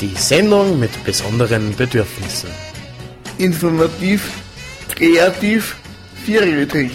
[0.00, 2.48] Die Sendung mit besonderen Bedürfnissen.
[3.36, 4.30] Informativ,
[4.88, 5.76] kreativ,
[6.24, 6.92] vierrädrig.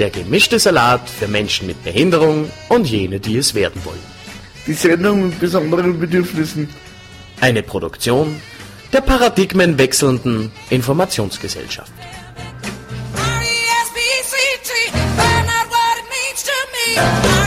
[0.00, 4.02] Der gemischte Salat für Menschen mit Behinderung und jene, die es werden wollen.
[4.66, 6.68] Die Sendung mit besonderen Bedürfnissen.
[7.40, 8.40] Eine Produktion
[8.92, 11.92] der paradigmenwechselnden Informationsgesellschaft.
[15.16, 17.39] Find out what it means to me.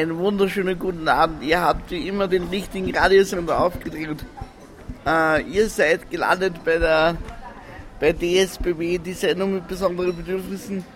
[0.00, 1.42] Einen wunderschönen guten Abend.
[1.42, 4.24] Ihr habt wie immer den richtigen Radiosender aufgedreht.
[5.06, 7.18] Äh, ihr seid gelandet bei der
[8.00, 10.86] bei DSBW, die Sendung mit besonderen Bedürfnissen.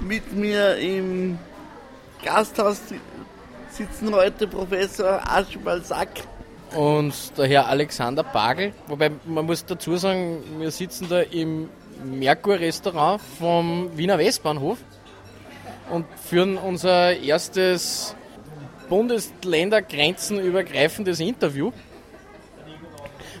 [0.00, 1.38] Mit mir im
[2.24, 2.80] Gasthaus
[3.70, 6.08] sitzen heute Professor Archibald Sack.
[6.74, 8.72] und der Herr Alexander Bagel.
[8.88, 11.68] Wobei man muss dazu sagen, wir sitzen da im
[12.04, 14.78] Merkur-Restaurant vom Wiener Westbahnhof
[15.88, 18.16] und führen unser erstes
[18.90, 21.72] bundesländergrenzenübergreifendes Interview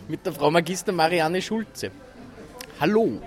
[0.08, 1.90] mit der Frau Magister Marianne Schulze.
[2.80, 3.20] Hallo.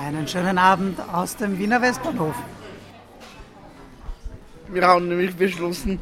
[0.00, 2.36] Einen schönen Abend aus dem Wiener Westbahnhof.
[4.68, 5.98] Wir haben nämlich beschlossen,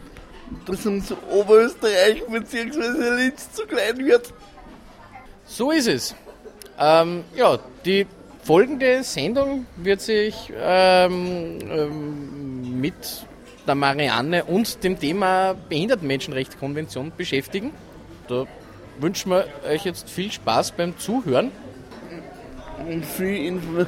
[0.67, 3.15] dass uns Oberösterreich bzw.
[3.17, 4.35] Linz zu klein wird.
[5.47, 6.15] So ist es.
[6.79, 8.07] Ähm, ja, die
[8.43, 13.27] folgende Sendung wird sich ähm, ähm, mit
[13.67, 17.73] der Marianne und dem Thema Behindertenmenschenrechtskonvention beschäftigen.
[18.29, 18.47] Da
[18.99, 21.51] wünschen wir euch jetzt viel Spaß beim Zuhören.
[22.87, 23.87] Und viel, Info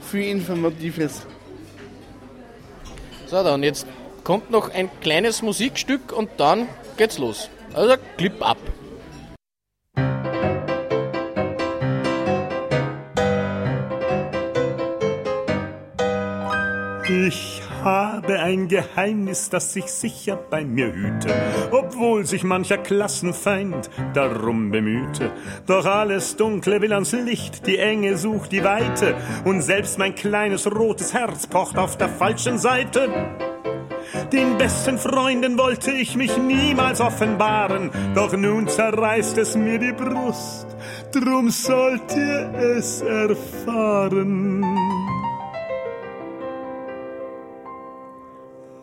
[0.00, 1.26] viel Informatives.
[3.26, 3.86] So, dann jetzt
[4.24, 7.48] kommt noch ein kleines Musikstück und dann geht's los.
[7.74, 8.58] Also Clip ab.
[18.26, 21.32] Habe ein Geheimnis, das sich sicher bei mir hüte,
[21.70, 25.30] obwohl sich mancher Klassenfeind darum bemühte.
[25.66, 30.68] Doch alles Dunkle will ans Licht, die Enge sucht die Weite, und selbst mein kleines
[30.68, 33.08] rotes Herz pocht auf der falschen Seite.
[34.32, 40.66] Den besten Freunden wollte ich mich niemals offenbaren, doch nun zerreißt es mir die Brust,
[41.12, 44.64] drum sollt ihr es erfahren.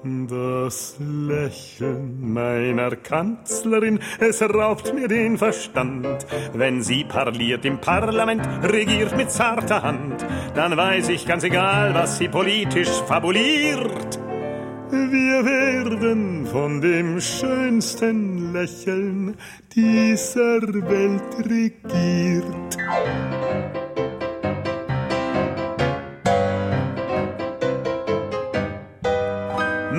[0.06, 6.26] Das Lächeln meiner Kanzlerin, es raubt mir den Verstand.
[6.54, 10.26] Wenn sie parliert im Parlament, regiert mit zarter Hand,
[10.56, 14.20] dann weiß ich ganz egal, was sie politisch fabuliert.
[14.92, 19.38] Wir werden von dem schönsten Lächeln
[19.74, 22.78] dieser Welt regiert.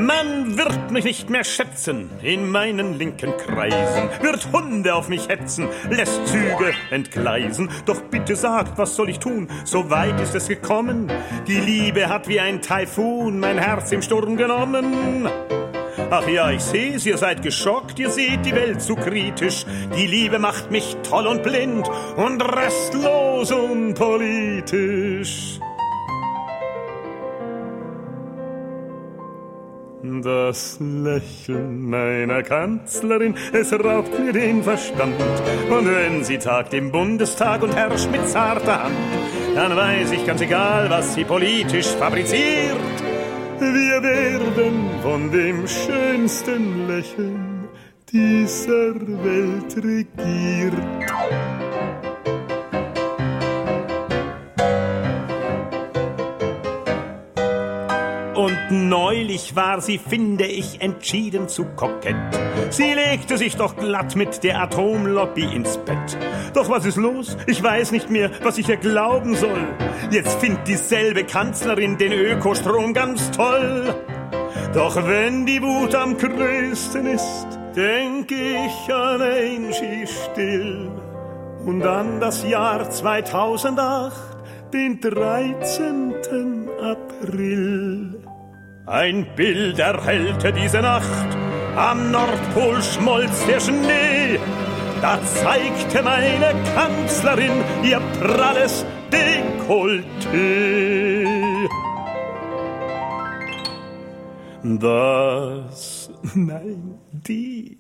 [0.05, 5.67] Man wird mich nicht mehr schätzen in meinen linken Kreisen, wird Hunde auf mich hetzen,
[5.89, 7.71] lässt Züge entgleisen.
[7.87, 9.49] Doch bitte sagt, was soll ich tun?
[9.65, 11.11] So weit ist es gekommen.
[11.47, 15.27] Die Liebe hat wie ein Taifun mein Herz im Sturm genommen.
[16.11, 19.65] Ach ja, ich seh's, ihr seid geschockt, ihr seht die Welt zu kritisch.
[19.97, 25.61] Die Liebe macht mich toll und blind und restlos unpolitisch.
[30.07, 35.15] Das Lächeln meiner Kanzlerin, es raubt mir den Verstand.
[35.71, 38.95] Und wenn sie tagt im Bundestag und herrscht mit zarter Hand,
[39.55, 42.77] dann weiß ich ganz egal, was sie politisch fabriziert.
[43.59, 47.69] Wir werden von dem schönsten Lächeln
[48.13, 51.64] dieser Welt regiert.
[58.71, 62.17] Neulich war sie, finde ich, entschieden zu kokett.
[62.71, 66.19] Sie legte sich doch glatt mit der Atomlobby ins Bett.
[66.55, 67.37] Doch was ist los?
[67.47, 69.69] Ich weiß nicht mehr, was ich ihr glauben soll.
[70.11, 73.95] Jetzt findet dieselbe Kanzlerin den Ökostrom ganz toll.
[74.73, 77.47] Doch wenn die Wut am größten ist,
[77.77, 80.91] denk ich an Angie still
[81.65, 84.13] und an das Jahr 2008,
[84.73, 86.69] den 13.
[86.81, 88.24] April.
[88.87, 91.37] Ein Bild erhellte diese Nacht,
[91.75, 94.39] am Nordpol schmolz der Schnee.
[95.01, 97.53] Da zeigte meine Kanzlerin
[97.83, 100.05] ihr pralles Dekolleté.
[104.63, 107.79] Das, nein, die,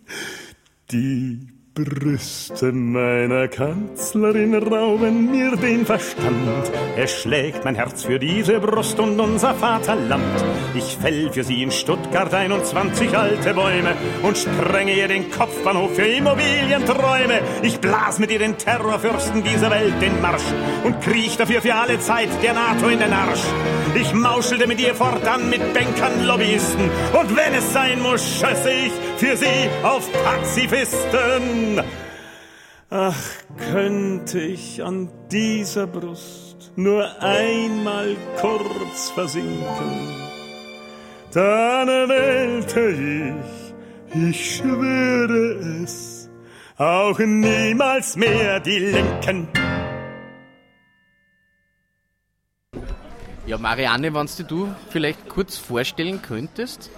[0.91, 6.71] die Brüste meiner Kanzlerin rauben mir den Verstand.
[6.97, 10.23] Es schlägt mein Herz für diese Brust und unser Vaterland.
[10.76, 16.06] Ich fäll für sie in Stuttgart 21 alte Bäume und sprenge ihr den Kopfbahnhof für
[16.06, 17.41] Immobilienträume.
[17.62, 20.44] Ich blas mit ihr den Terrorfürsten dieser Welt den Marsch
[20.85, 23.43] und kriech dafür für alle Zeit der NATO in den Arsch.
[23.97, 26.88] Ich mauschelte mit ihr fortan mit Bankern, Lobbyisten
[27.19, 31.64] und wenn es sein muss, schösse ich für sie auf Pazifisten.
[32.91, 33.23] Ach,
[33.73, 40.15] könnte ich an dieser Brust nur einmal kurz versinken,
[41.33, 43.35] dann wählte
[44.15, 46.31] ich, ich schwöre es,
[46.77, 49.49] auch niemals mehr die Linken.
[53.47, 56.91] Ja, Marianne, wenn du vielleicht kurz vorstellen könntest.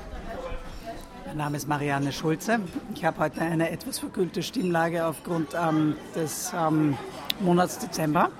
[1.36, 2.60] Mein Name ist Marianne Schulze.
[2.94, 6.96] Ich habe heute eine etwas verkühlte Stimmlage aufgrund ähm, des ähm,
[7.40, 8.30] Monats Dezember.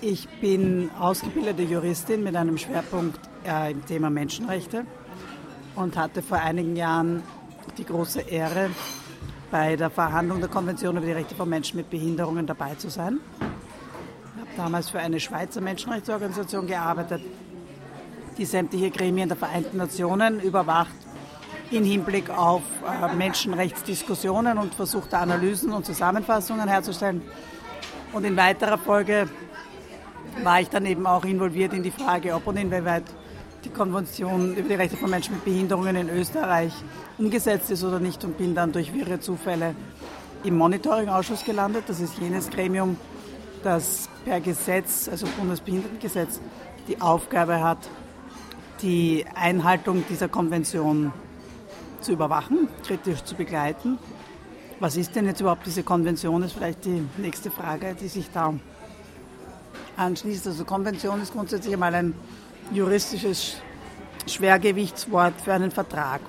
[0.00, 4.86] Ich bin ausgebildete Juristin mit einem Schwerpunkt äh, im Thema Menschenrechte
[5.74, 7.24] und hatte vor einigen Jahren
[7.76, 8.70] die große Ehre,
[9.50, 13.18] bei der Verhandlung der Konvention über die Rechte von Menschen mit Behinderungen dabei zu sein.
[13.40, 17.22] Ich habe damals für eine Schweizer Menschenrechtsorganisation gearbeitet,
[18.38, 21.03] die sämtliche Gremien der Vereinten Nationen überwacht
[21.70, 27.22] in Hinblick auf äh, Menschenrechtsdiskussionen und versucht da Analysen und Zusammenfassungen herzustellen.
[28.12, 29.28] Und in weiterer Folge
[30.42, 33.04] war ich dann eben auch involviert in die Frage, ob und inwieweit
[33.64, 36.72] die Konvention über die Rechte von Menschen mit Behinderungen in Österreich
[37.18, 39.74] umgesetzt ist oder nicht und bin dann durch wirre Zufälle
[40.44, 41.84] im Monitoring-Ausschuss gelandet.
[41.86, 42.96] Das ist jenes Gremium,
[43.62, 46.40] das per Gesetz, also Bundesbehindertengesetz,
[46.88, 47.78] die Aufgabe hat,
[48.82, 51.12] die Einhaltung dieser Konvention
[52.04, 53.98] zu überwachen, kritisch zu begleiten.
[54.80, 58.54] Was ist denn jetzt überhaupt diese Konvention, ist vielleicht die nächste Frage, die sich da
[59.96, 60.46] anschließt.
[60.46, 62.14] Also Konvention ist grundsätzlich einmal ein
[62.72, 63.56] juristisches
[64.26, 66.20] Schwergewichtswort für einen Vertrag.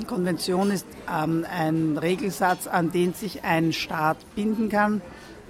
[0.00, 5.00] Die Konvention ist ähm, ein Regelsatz, an den sich ein Staat binden kann,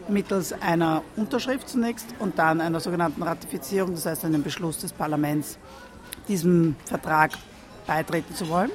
[0.09, 5.59] mittels einer Unterschrift zunächst und dann einer sogenannten Ratifizierung, das heißt einem Beschluss des Parlaments,
[6.29, 7.33] diesem Vertrag
[7.87, 8.71] beitreten zu wollen.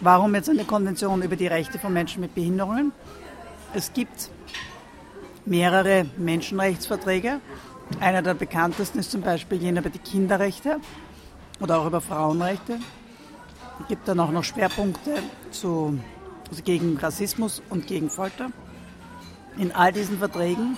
[0.00, 2.92] Warum jetzt eine Konvention über die Rechte von Menschen mit Behinderungen?
[3.74, 4.30] Es gibt
[5.46, 7.40] mehrere Menschenrechtsverträge.
[8.00, 10.78] Einer der bekanntesten ist zum Beispiel jener über die Kinderrechte
[11.60, 12.78] oder auch über Frauenrechte.
[13.80, 15.98] Es gibt dann auch noch Schwerpunkte zu,
[16.50, 18.50] also gegen Rassismus und gegen Folter.
[19.58, 20.76] In all diesen Verträgen,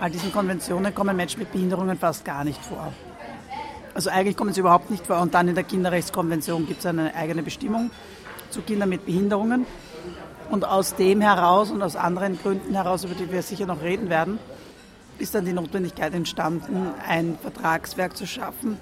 [0.00, 2.92] all diesen Konventionen kommen Menschen mit Behinderungen fast gar nicht vor.
[3.94, 5.20] Also eigentlich kommen sie überhaupt nicht vor.
[5.20, 7.90] Und dann in der Kinderrechtskonvention gibt es eine eigene Bestimmung
[8.52, 9.66] zu Kindern mit Behinderungen.
[10.50, 14.10] Und aus dem heraus und aus anderen Gründen heraus, über die wir sicher noch reden
[14.10, 14.38] werden,
[15.18, 18.76] ist dann die Notwendigkeit entstanden, ein Vertragswerk zu schaffen,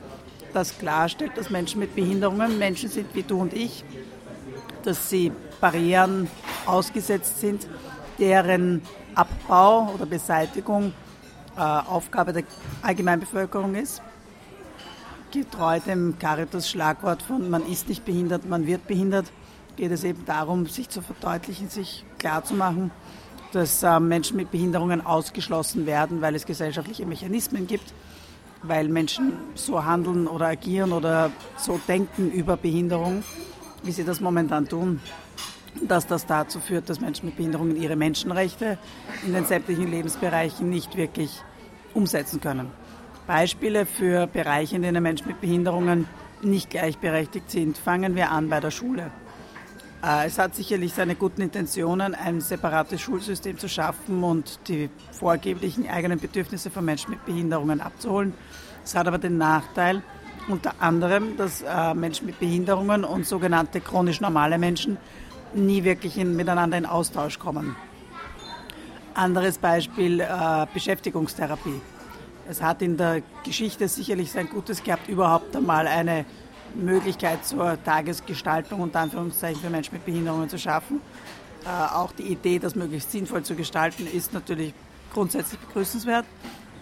[0.52, 3.84] das klarstellt, dass Menschen mit Behinderungen Menschen sind wie du und ich,
[4.82, 6.28] dass sie Barrieren
[6.67, 7.69] ausgesetzt sind,
[8.19, 8.82] deren
[9.15, 10.93] Abbau oder Beseitigung
[11.56, 12.44] äh, Aufgabe der
[12.82, 14.03] Allgemeinbevölkerung ist.
[15.31, 19.27] Getreu dem Caritas-Schlagwort von man ist nicht behindert, man wird behindert,
[19.77, 22.91] geht es eben darum, sich zu verdeutlichen, sich klarzumachen,
[23.53, 27.93] dass äh, Menschen mit Behinderungen ausgeschlossen werden, weil es gesellschaftliche Mechanismen gibt,
[28.62, 33.24] weil Menschen so handeln oder agieren oder so denken über Behinderung,
[33.82, 35.00] wie sie das momentan tun,
[35.82, 38.79] dass das dazu führt, dass Menschen mit Behinderungen ihre Menschenrechte
[39.24, 41.43] in den sämtlichen Lebensbereichen nicht wirklich
[41.94, 42.70] umsetzen können.
[43.27, 46.06] Beispiele für Bereiche, in denen Menschen mit Behinderungen
[46.43, 49.10] nicht gleichberechtigt sind, fangen wir an bei der Schule.
[50.02, 55.88] Äh, Es hat sicherlich seine guten Intentionen, ein separates Schulsystem zu schaffen und die vorgeblichen
[55.88, 58.34] eigenen Bedürfnisse von Menschen mit Behinderungen abzuholen.
[58.84, 60.02] Es hat aber den Nachteil,
[60.48, 64.96] unter anderem, dass äh, Menschen mit Behinderungen und sogenannte chronisch normale Menschen
[65.54, 67.76] nie wirklich in, miteinander in Austausch kommen.
[69.14, 71.80] Anderes Beispiel, äh, Beschäftigungstherapie.
[72.48, 76.24] Es hat in der Geschichte sicherlich sein Gutes gehabt, überhaupt einmal eine
[76.74, 81.00] Möglichkeit zur Tagesgestaltung und Anführungszeichen für Menschen mit Behinderungen zu schaffen.
[81.65, 84.74] Äh, auch die Idee, das möglichst sinnvoll zu gestalten, ist natürlich
[85.12, 86.24] grundsätzlich begrüßenswert.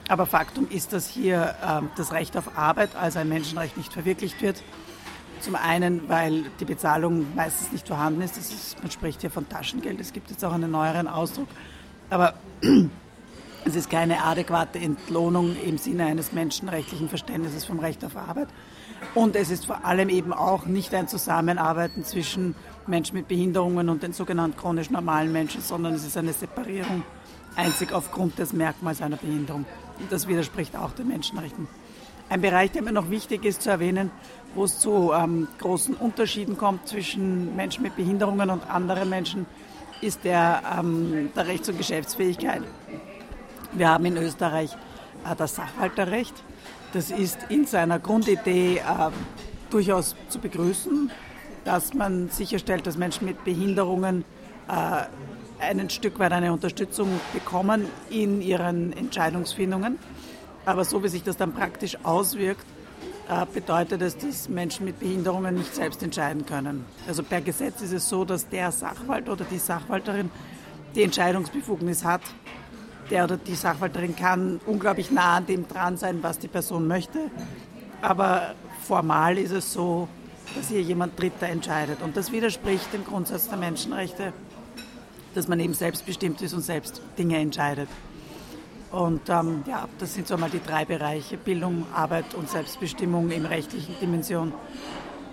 [0.09, 4.41] Aber Faktum ist, dass hier äh, das Recht auf Arbeit als ein Menschenrecht nicht verwirklicht
[4.41, 4.63] wird.
[5.41, 8.37] Zum einen, weil die Bezahlung meistens nicht vorhanden ist.
[8.37, 10.01] Ist man spricht hier von Taschengeld.
[10.01, 11.49] Es gibt jetzt auch einen neueren Ausdruck.
[12.11, 12.35] Aber
[13.65, 18.49] Es ist keine adäquate Entlohnung im Sinne eines menschenrechtlichen Verständnisses vom Recht auf Arbeit.
[19.15, 22.55] Und es ist vor allem eben auch nicht ein Zusammenarbeiten zwischen
[22.87, 27.03] Menschen mit Behinderungen und den sogenannten chronisch normalen Menschen, sondern es ist eine Separierung
[27.57, 29.65] einzig aufgrund des Merkmals einer Behinderung.
[29.99, 31.69] Und das widerspricht auch den Menschenrechten.
[32.31, 34.11] Ein Bereich, der mir noch wichtig ist zu erwähnen,
[34.55, 39.47] wo es zu ähm, großen Unterschieden kommt zwischen Menschen mit Behinderungen und anderen Menschen,
[40.03, 42.63] ist der ähm, der Rechts- und Geschäftsfähigkeit.
[43.73, 44.73] Wir haben in Österreich
[45.25, 46.35] äh, das Sachwalterrecht.
[46.93, 48.83] Das ist in seiner Grundidee äh,
[49.71, 51.11] durchaus zu begrüßen,
[51.65, 54.25] dass man sicherstellt, dass Menschen mit Behinderungen
[54.69, 55.05] äh,
[55.61, 59.99] ein Stück weit eine Unterstützung bekommen in ihren Entscheidungsfindungen.
[60.65, 62.65] Aber so wie sich das dann praktisch auswirkt,
[63.29, 66.87] äh, bedeutet es, dass Menschen mit Behinderungen nicht selbst entscheiden können.
[67.07, 70.31] Also per Gesetz ist es so, dass der Sachwalt oder die Sachwalterin
[70.95, 72.23] die Entscheidungsbefugnis hat.
[73.11, 77.31] Der oder die Sachwalterin kann unglaublich nah an dem dran sein, was die Person möchte.
[78.03, 80.09] Aber formal ist es so,
[80.55, 82.03] dass hier jemand Dritter entscheidet.
[82.03, 84.33] Und das widerspricht dem Grundsatz der Menschenrechte,
[85.35, 87.89] dass man eben selbstbestimmt ist und selbst Dinge entscheidet.
[88.91, 93.45] Und ähm, ja, das sind so mal die drei Bereiche, Bildung, Arbeit und Selbstbestimmung in
[93.45, 94.53] rechtlichen Dimension,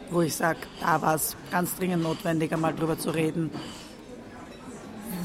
[0.09, 3.51] wo ich sage, da war es ganz dringend notwendig, einmal drüber zu reden,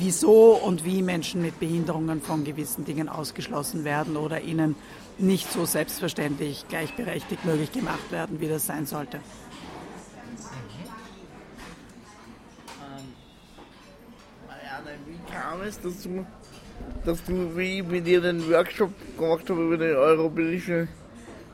[0.00, 4.74] wieso und wie Menschen mit Behinderungen von gewissen Dingen ausgeschlossen werden oder ihnen
[5.18, 9.20] nicht so selbstverständlich gleichberechtigt möglich gemacht werden, wie das sein sollte.
[14.48, 16.24] Marianne, wie kam es dazu,
[17.04, 20.88] dass du wie mit dir den Workshop gemacht habe über die Europäische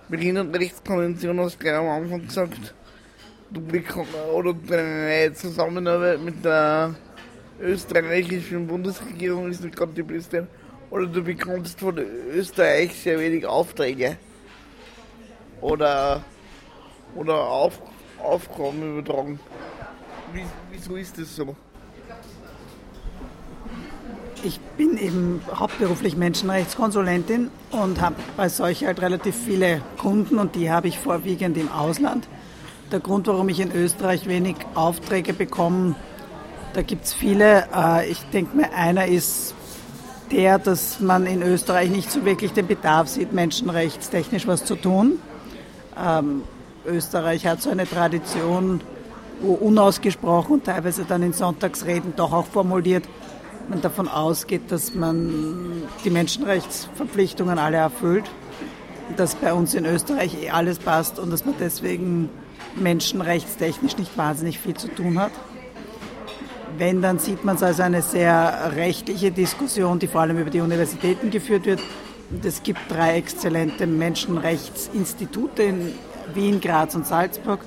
[0.09, 2.75] Behindertenrechtskonvention, hast gleich am Anfang gesagt,
[3.50, 6.95] du bekommst, oder deine Zusammenarbeit mit der
[7.60, 10.46] österreichischen Bundesregierung ist nicht gerade die beste,
[10.90, 14.16] oder du bekommst von Österreich sehr wenig Aufträge.
[15.60, 16.22] Oder,
[17.14, 17.80] oder Auf,
[18.22, 19.40] Aufgaben übertragen.
[20.32, 21.56] Wie, wieso ist das so?
[24.44, 30.70] Ich bin eben hauptberuflich Menschenrechtskonsulentin und habe bei solch halt relativ viele Kunden und die
[30.70, 32.28] habe ich vorwiegend im Ausland.
[32.92, 35.96] Der Grund, warum ich in Österreich wenig Aufträge bekomme,
[36.76, 37.66] da gibt es viele.
[37.75, 39.54] Äh, Ich denke mir, einer ist
[40.30, 45.18] der, dass man in Österreich nicht so wirklich den Bedarf sieht, menschenrechtstechnisch was zu tun.
[45.99, 46.42] Ähm,
[46.85, 48.83] Österreich hat so eine Tradition,
[49.40, 53.04] wo unausgesprochen, teilweise dann in Sonntagsreden doch auch formuliert,
[53.68, 58.25] man davon ausgeht, dass man die Menschenrechtsverpflichtungen alle erfüllt,
[59.16, 62.28] dass bei uns in Österreich eh alles passt und dass man deswegen
[62.75, 65.33] menschenrechtstechnisch nicht wahnsinnig viel zu tun hat.
[66.78, 70.61] Wenn, dann sieht man es als eine sehr rechtliche Diskussion, die vor allem über die
[70.61, 71.80] Universitäten geführt wird.
[72.30, 75.92] Und es gibt drei exzellente Menschenrechtsinstitute in
[76.35, 77.61] Wien, Graz und Salzburg.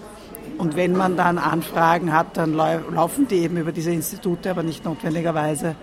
[0.57, 4.63] Und wenn man dann Anfragen hat, dann lau- laufen die eben über diese Institute, aber
[4.63, 5.75] nicht notwendigerweise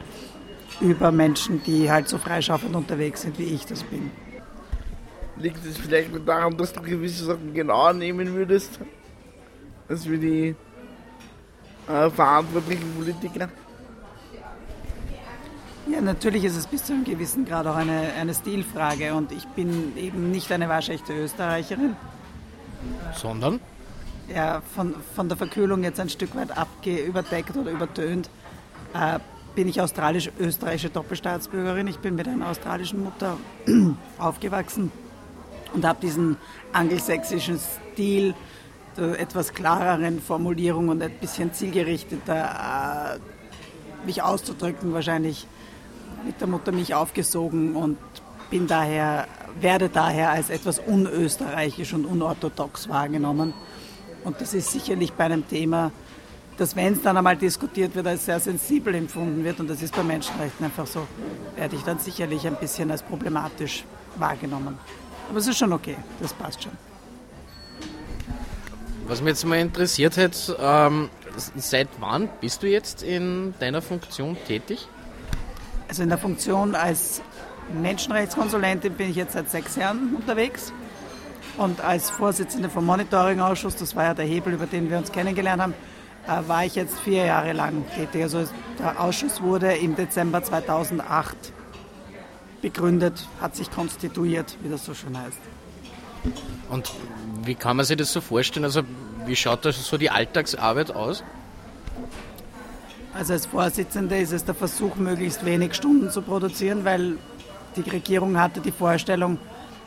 [0.80, 4.10] über Menschen, die halt so freischaffend unterwegs sind, wie ich das bin.
[5.38, 8.78] Liegt es vielleicht daran, dass du gewisse Sachen genauer nehmen würdest,
[9.88, 10.54] als wir die
[11.88, 13.48] äh, verantwortlichen Politiker?
[15.88, 19.46] Ja, natürlich ist es bis zu einem gewissen Grad auch eine, eine Stilfrage und ich
[19.48, 21.94] bin eben nicht eine waschechte Österreicherin.
[23.14, 23.60] Sondern?
[24.28, 28.28] ja, von, von der Verkühlung jetzt ein Stück weit abge überdeckt oder übertönt,
[28.94, 29.18] äh,
[29.54, 31.86] bin ich australisch-österreichische Doppelstaatsbürgerin.
[31.86, 33.38] Ich bin mit einer australischen Mutter
[34.18, 34.92] aufgewachsen
[35.72, 36.36] und habe diesen
[36.72, 38.34] angelsächsischen Stil
[39.02, 45.46] etwas klareren Formulierung und ein bisschen zielgerichteter äh, mich auszudrücken wahrscheinlich
[46.24, 47.98] mit der Muttermilch aufgesogen und
[48.50, 49.26] bin daher,
[49.60, 53.54] werde daher als etwas unösterreichisch und unorthodox wahrgenommen.
[54.24, 55.92] Und das ist sicherlich bei einem Thema,
[56.56, 59.94] das, wenn es dann einmal diskutiert wird, als sehr sensibel empfunden wird, und das ist
[59.94, 61.06] bei Menschenrechten einfach so,
[61.54, 63.84] werde ich dann sicherlich ein bisschen als problematisch
[64.16, 64.78] wahrgenommen.
[65.28, 66.72] Aber es ist schon okay, das passt schon.
[69.08, 71.10] Was mich jetzt mal interessiert hätte, ähm,
[71.54, 74.88] seit wann bist du jetzt in deiner Funktion tätig?
[75.88, 77.22] Also in der Funktion als
[77.72, 80.72] Menschenrechtskonsulentin bin ich jetzt seit sechs Jahren unterwegs.
[81.56, 85.62] Und als Vorsitzende vom Monitoring-Ausschuss, das war ja der Hebel, über den wir uns kennengelernt
[85.62, 85.74] haben,
[86.26, 88.24] äh, war ich jetzt vier Jahre lang tätig.
[88.24, 88.44] Also
[88.80, 91.52] der Ausschuss wurde im Dezember 2008
[92.60, 95.38] begründet, hat sich konstituiert, wie das so schön heißt.
[96.70, 96.92] Und
[97.44, 98.64] wie kann man sich das so vorstellen?
[98.64, 98.82] Also
[99.24, 101.22] wie schaut da so die Alltagsarbeit aus?
[103.14, 107.16] Also als Vorsitzende ist es der Versuch, möglichst wenig Stunden zu produzieren, weil
[107.76, 109.38] Die Regierung hatte die Vorstellung,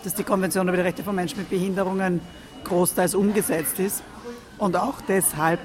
[0.03, 2.21] dass die Konvention über die Rechte von Menschen mit Behinderungen
[2.63, 4.03] großteils umgesetzt ist.
[4.59, 5.59] Und auch deshalb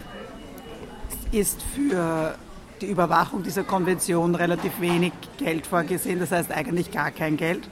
[1.32, 2.34] ist für
[2.80, 7.68] die Überwachung dieser Konvention relativ wenig Geld vorgesehen, das heißt eigentlich gar kein Geld.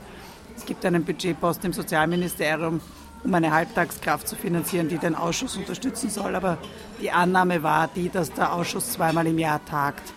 [0.55, 2.79] Es gibt einen Budgetposten im Sozialministerium,
[3.23, 6.35] um eine Halbtagskraft zu finanzieren, die den Ausschuss unterstützen soll.
[6.35, 6.57] Aber
[7.01, 10.13] die Annahme war die, dass der Ausschuss zweimal im Jahr tagt,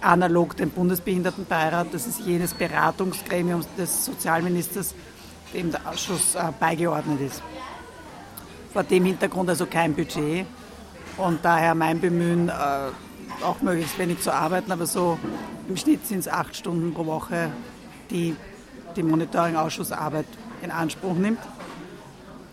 [0.00, 1.88] analog dem Bundesbehindertenbeirat.
[1.92, 4.94] Das ist jenes Beratungsgremium des Sozialministers,
[5.52, 7.42] dem der Ausschuss äh, beigeordnet ist.
[8.72, 10.46] Vor dem Hintergrund also kein Budget
[11.16, 12.52] und daher mein Bemühen, äh,
[13.44, 15.18] auch möglichst wenig zu arbeiten, aber so
[15.68, 17.50] im Schnitt sind es acht Stunden pro Woche,
[18.10, 18.36] die
[18.96, 20.26] die Monitoring-Ausschussarbeit
[20.62, 21.40] in Anspruch nimmt.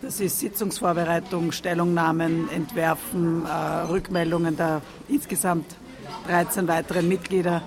[0.00, 3.50] Das ist Sitzungsvorbereitung, Stellungnahmen, Entwerfen, äh,
[3.90, 5.74] Rückmeldungen der insgesamt
[6.28, 7.62] 13 weiteren Mitglieder,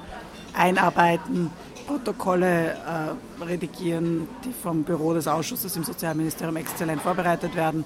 [0.53, 1.51] Einarbeiten,
[1.87, 7.83] Protokolle äh, redigieren, die vom Büro des Ausschusses im Sozialministerium exzellent vorbereitet werden,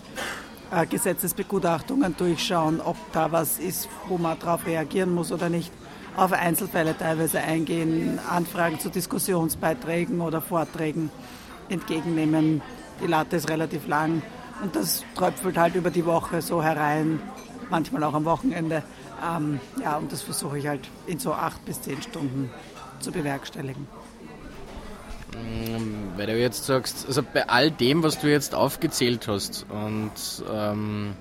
[0.72, 5.72] äh, Gesetzesbegutachtungen durchschauen, ob da was ist, wo man darauf reagieren muss oder nicht,
[6.18, 11.10] auf Einzelfälle teilweise eingehen, Anfragen zu Diskussionsbeiträgen oder Vorträgen
[11.70, 12.62] entgegennehmen.
[13.02, 14.22] Die Latte ist relativ lang
[14.62, 17.20] und das tröpfelt halt über die Woche so herein,
[17.70, 18.84] manchmal auch am Wochenende.
[19.26, 22.50] Ähm, ja, und das versuche ich halt in so acht bis zehn Stunden
[23.00, 23.88] zu bewerkstelligen.
[26.16, 30.12] Weil du jetzt sagst, also bei all dem, was du jetzt aufgezählt hast und
[30.50, 31.14] ähm,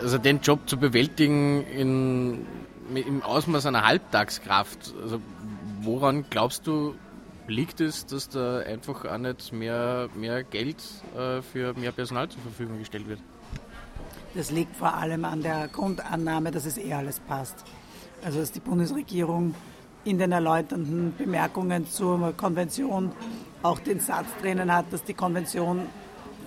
[0.00, 2.46] also den Job zu bewältigen in,
[2.94, 5.20] im Ausmaß einer Halbtagskraft, also
[5.82, 6.94] woran glaubst du,
[7.46, 10.82] liegt es, dass da einfach auch nicht mehr, mehr Geld
[11.16, 13.20] äh, für mehr Personal zur Verfügung gestellt wird?
[14.34, 17.64] Das liegt vor allem an der Grundannahme, dass es eh alles passt.
[18.24, 19.54] Also dass die Bundesregierung
[20.04, 23.12] in den erläuternden Bemerkungen zur Konvention
[23.62, 25.86] auch den Satz drinnen hat, dass die Konvention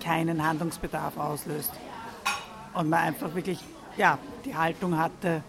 [0.03, 1.71] keinen Handlungsbedarf auslöst.
[2.73, 3.59] Und man einfach wirklich
[3.97, 5.43] ja, die Haltung hatte,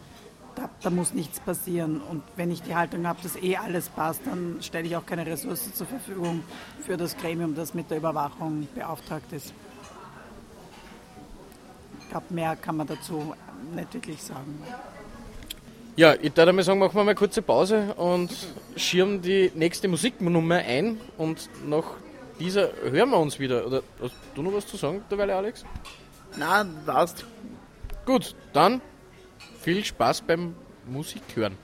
[0.59, 2.01] da, da muss nichts passieren.
[2.01, 5.25] Und wenn ich die Haltung habe, dass eh alles passt, dann stelle ich auch keine
[5.25, 6.43] Ressourcen zur Verfügung
[6.85, 9.53] für das Gremium, das mit der Überwachung beauftragt ist.
[12.01, 13.35] Ich glaube, mehr kann man dazu
[13.75, 14.63] nicht wirklich sagen.
[15.97, 18.31] Ja, ich würde einmal sagen, machen wir mal eine kurze Pause und
[18.77, 21.85] schirmen die nächste Musiknummer ein und nach
[22.39, 23.67] dieser hören wir uns wieder.
[23.67, 25.65] Oder hast du noch was zu sagen derweil, Alex?
[26.37, 27.25] Na, passt.
[28.07, 28.81] Gut, dann
[29.69, 30.55] viel Spaß beim
[30.87, 31.55] Musik hören.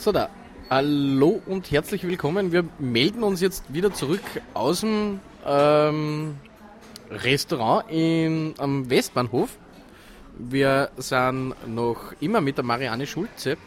[0.00, 0.30] So, da.
[0.70, 2.52] Hallo und herzlich willkommen.
[2.52, 4.22] Wir melden uns jetzt wieder zurück
[4.54, 6.36] aus dem ähm,
[7.10, 9.58] Restaurant in, am Westbahnhof.
[10.38, 13.58] Wir sind noch immer mit der Marianne Schulze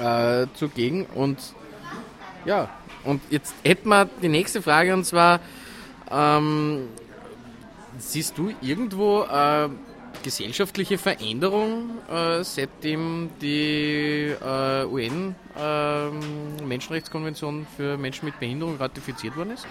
[0.00, 1.38] äh, zugegen und
[2.44, 2.70] ja,
[3.02, 5.40] und jetzt hätten wir die nächste Frage und zwar,
[6.12, 6.86] ähm,
[7.98, 9.68] siehst du irgendwo äh,
[10.22, 19.66] gesellschaftliche Veränderung, äh, seitdem die äh, UN-Menschenrechtskonvention für Menschen mit Behinderung ratifiziert worden ist?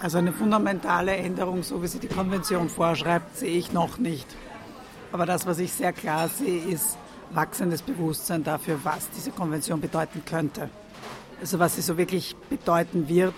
[0.00, 4.26] Also eine fundamentale Änderung, so wie sie die Konvention vorschreibt, sehe ich noch nicht.
[5.12, 6.96] Aber das, was ich sehr klar sehe, ist
[7.32, 10.70] wachsendes Bewusstsein dafür, was diese Konvention bedeuten könnte.
[11.40, 13.34] Also was sie so wirklich bedeuten wird,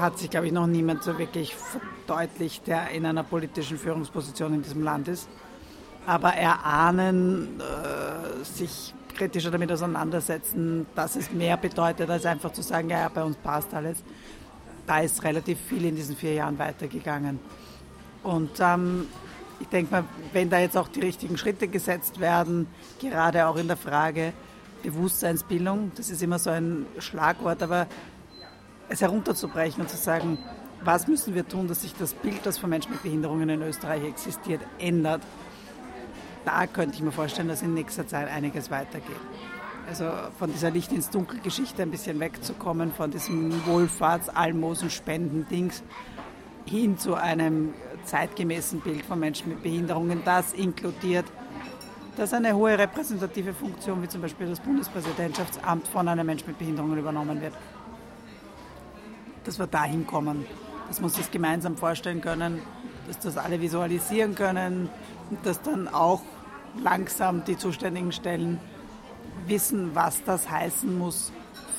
[0.00, 4.62] hat sich, glaube ich, noch niemand so wirklich verdeutlicht, der in einer politischen Führungsposition in
[4.62, 5.28] diesem Land ist.
[6.06, 12.88] Aber erahnen, äh, sich kritischer damit auseinandersetzen, dass es mehr bedeutet, als einfach zu sagen,
[12.88, 14.02] ja, ja, bei uns passt alles.
[14.86, 17.40] Da ist relativ viel in diesen vier Jahren weitergegangen.
[18.22, 19.06] Und ähm,
[19.60, 22.68] ich denke mal, wenn da jetzt auch die richtigen Schritte gesetzt werden,
[23.00, 24.32] gerade auch in der Frage
[24.82, 27.86] Bewusstseinsbildung, das ist immer so ein Schlagwort, aber
[28.88, 30.38] es herunterzubrechen und zu sagen,
[30.82, 34.04] was müssen wir tun, dass sich das Bild, das von Menschen mit Behinderungen in Österreich
[34.04, 35.22] existiert, ändert.
[36.44, 39.16] Da könnte ich mir vorstellen, dass in nächster Zeit einiges weitergeht.
[39.88, 40.04] Also
[40.38, 45.82] von dieser Licht ins Dunkel Geschichte ein bisschen wegzukommen, von diesem Wohlfahrts-, Almosen-, Spenden-Dings
[46.66, 47.72] hin zu einem
[48.04, 51.24] zeitgemäßen Bild von Menschen mit Behinderungen, das inkludiert,
[52.16, 56.98] dass eine hohe repräsentative Funktion wie zum Beispiel das Bundespräsidentschaftsamt von einem Menschen mit Behinderungen
[56.98, 57.54] übernommen wird
[59.48, 60.44] dass wir dahin kommen,
[60.88, 62.60] dass wir uns das gemeinsam vorstellen können,
[63.06, 64.90] dass das alle visualisieren können
[65.30, 66.20] und dass dann auch
[66.82, 68.60] langsam die zuständigen Stellen
[69.46, 71.32] wissen, was das heißen muss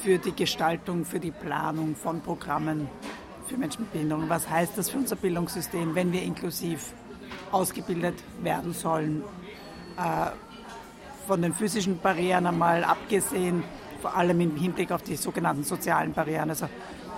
[0.04, 2.90] für die Gestaltung, für die Planung von Programmen
[3.46, 4.30] für Menschen mit Behinderung.
[4.30, 6.94] Was heißt das für unser Bildungssystem, wenn wir inklusiv
[7.52, 9.24] ausgebildet werden sollen?
[9.98, 10.32] Äh,
[11.28, 13.64] von den physischen Barrieren einmal abgesehen,
[14.02, 16.50] vor allem im Hinblick auf die sogenannten sozialen Barrieren.
[16.50, 16.68] Also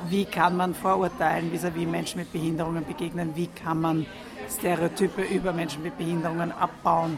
[0.09, 3.35] wie kann man Vorurteilen vis-à-vis Menschen mit Behinderungen begegnen?
[3.35, 4.05] Wie kann man
[4.49, 7.17] Stereotype über Menschen mit Behinderungen abbauen?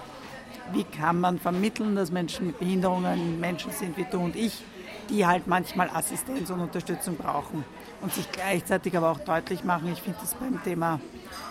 [0.72, 4.64] Wie kann man vermitteln, dass Menschen mit Behinderungen Menschen sind wie du und ich,
[5.10, 7.66] die halt manchmal Assistenz und Unterstützung brauchen
[8.02, 9.92] und sich gleichzeitig aber auch deutlich machen.
[9.92, 11.00] Ich finde das beim Thema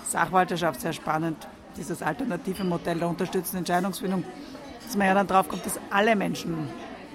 [0.08, 4.24] Sachwalterschaft sehr spannend, dieses alternative Modell der unterstützenden Entscheidungsfindung,
[4.84, 6.68] dass man ja dann drauf kommt, dass alle Menschen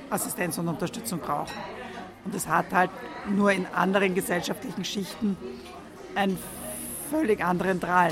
[0.10, 1.54] Assistenz und Unterstützung brauchen.
[2.28, 2.92] Und es hat halt
[3.30, 5.38] nur in anderen gesellschaftlichen Schichten
[6.14, 6.38] einen
[7.10, 8.12] völlig anderen Drall.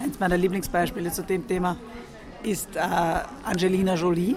[0.00, 1.76] Eins meiner Lieblingsbeispiele zu dem Thema
[2.44, 2.80] ist äh,
[3.42, 4.36] Angelina Jolie,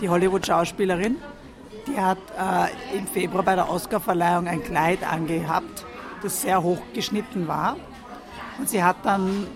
[0.00, 1.18] die Hollywood-Schauspielerin.
[1.86, 5.86] Die hat äh, im Februar bei der Oscarverleihung ein Kleid angehabt,
[6.20, 7.76] das sehr hoch geschnitten war.
[8.58, 9.46] Und sie hat dann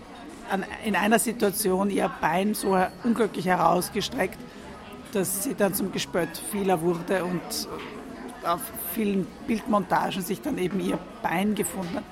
[0.49, 4.39] an, in einer Situation ihr Bein so unglücklich herausgestreckt,
[5.13, 7.41] dass sie dann zum Gespött vieler wurde und
[8.47, 8.61] auf
[8.95, 12.05] vielen Bildmontagen sich dann eben ihr Bein gefunden hat.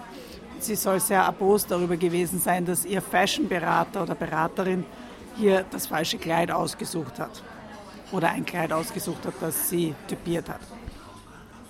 [0.61, 4.85] Sie soll sehr erbost darüber gewesen sein, dass ihr Fashionberater oder Beraterin
[5.37, 7.43] hier das falsche Kleid ausgesucht hat.
[8.13, 10.61] Oder ein Kleid ausgesucht hat, das sie typiert hat.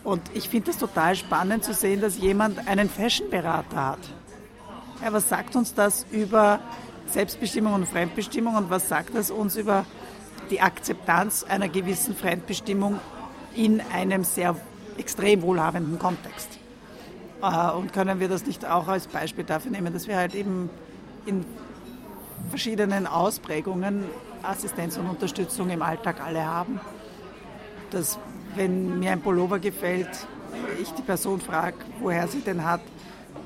[0.02, 3.98] Und ich finde es total spannend zu sehen, dass jemand einen Fashionberater hat.
[5.04, 6.60] Ja, was sagt uns das über
[7.06, 9.84] Selbstbestimmung und Fremdbestimmung und was sagt das uns über
[10.50, 12.98] die Akzeptanz einer gewissen Fremdbestimmung
[13.54, 14.56] in einem sehr
[14.98, 16.58] extrem wohlhabenden Kontext?
[17.42, 20.70] Äh, Und können wir das nicht auch als Beispiel dafür nehmen, dass wir halt eben
[21.26, 21.44] in
[22.48, 24.04] verschiedenen Ausprägungen
[24.42, 26.80] Assistenz und Unterstützung im Alltag alle haben?
[27.90, 28.18] Dass,
[28.54, 30.08] wenn mir ein Pullover gefällt,
[30.80, 32.80] ich die Person frage, woher sie den hat,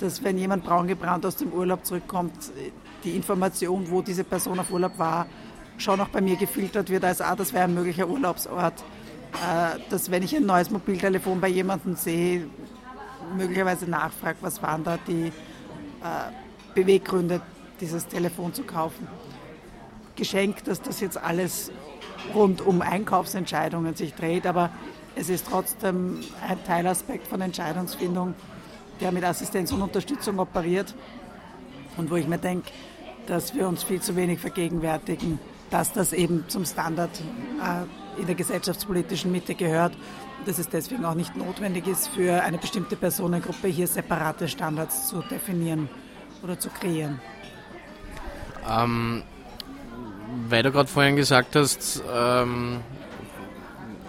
[0.01, 2.33] dass wenn jemand braungebrannt aus dem Urlaub zurückkommt,
[3.05, 5.27] die Information, wo diese Person auf Urlaub war,
[5.77, 8.85] schon auch bei mir gefiltert wird, als ah, das wäre ein möglicher Urlaubsort.
[9.35, 12.47] Äh, dass wenn ich ein neues Mobiltelefon bei jemandem sehe,
[13.37, 15.33] möglicherweise nachfrage, was waren da die äh,
[16.75, 17.41] Beweggründe,
[17.81, 19.09] dieses Telefon zu kaufen.
[20.17, 21.73] geschenkt, dass das jetzt alles
[22.35, 24.71] rund um Einkaufsentscheidungen sich dreht, aber
[25.17, 28.35] es ist trotzdem ein Teilaspekt von Entscheidungsfindung,
[29.01, 30.95] der mit Assistenz und Unterstützung operiert
[31.97, 32.71] und wo ich mir denke,
[33.27, 35.39] dass wir uns viel zu wenig vergegenwärtigen,
[35.71, 37.11] dass das eben zum Standard
[37.61, 37.87] äh,
[38.19, 39.93] in der gesellschaftspolitischen Mitte gehört,
[40.47, 45.23] dass es deswegen auch nicht notwendig ist, für eine bestimmte Personengruppe hier separate Standards zu
[45.23, 45.89] definieren
[46.43, 47.21] oder zu kreieren.
[48.69, 49.23] Ähm,
[50.49, 52.81] weil du gerade vorhin gesagt hast, ähm,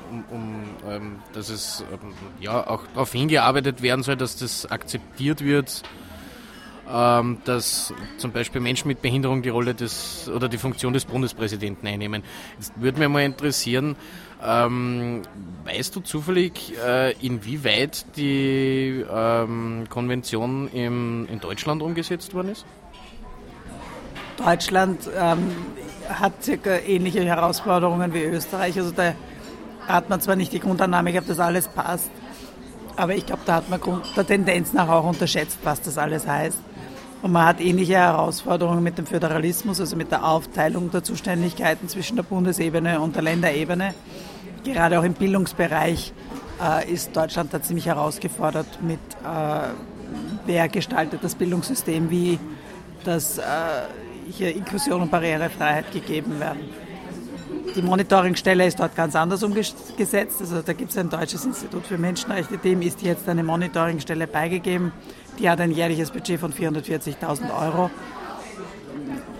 [0.09, 5.43] um, um, ähm, dass es ähm, ja auch darauf hingearbeitet werden soll, dass das akzeptiert
[5.43, 5.83] wird,
[6.91, 11.87] ähm, dass zum Beispiel Menschen mit Behinderung die Rolle des oder die Funktion des Bundespräsidenten
[11.87, 12.23] einnehmen.
[12.57, 13.95] Jetzt würde mich mal interessieren,
[14.43, 15.21] ähm,
[15.63, 22.65] weißt du zufällig, äh, inwieweit die ähm, Konvention im, in Deutschland umgesetzt worden ist?
[24.37, 25.51] Deutschland ähm,
[26.09, 28.77] hat circa ähnliche Herausforderungen wie Österreich.
[28.77, 29.13] Also da
[29.87, 32.11] hat man zwar nicht die Grundannahme gehabt, dass alles passt,
[32.97, 33.79] aber ich glaube, da hat man
[34.15, 36.59] der Tendenz nach auch unterschätzt, was das alles heißt.
[37.21, 42.15] Und man hat ähnliche Herausforderungen mit dem Föderalismus, also mit der Aufteilung der Zuständigkeiten zwischen
[42.15, 43.93] der Bundesebene und der Länderebene.
[44.63, 46.13] Gerade auch im Bildungsbereich
[46.61, 49.69] äh, ist Deutschland da ziemlich herausgefordert mit, äh,
[50.45, 52.39] wer gestaltet das Bildungssystem, wie
[53.05, 53.43] dass äh,
[54.29, 56.59] hier Inklusion und Barrierefreiheit gegeben werden.
[57.75, 60.39] Die Monitoringstelle ist dort ganz anders umgesetzt.
[60.39, 64.93] Also da gibt es ein deutsches Institut für Menschenrechte, dem ist jetzt eine Monitoringstelle beigegeben.
[65.37, 67.91] Die hat ein jährliches Budget von 440.000 Euro.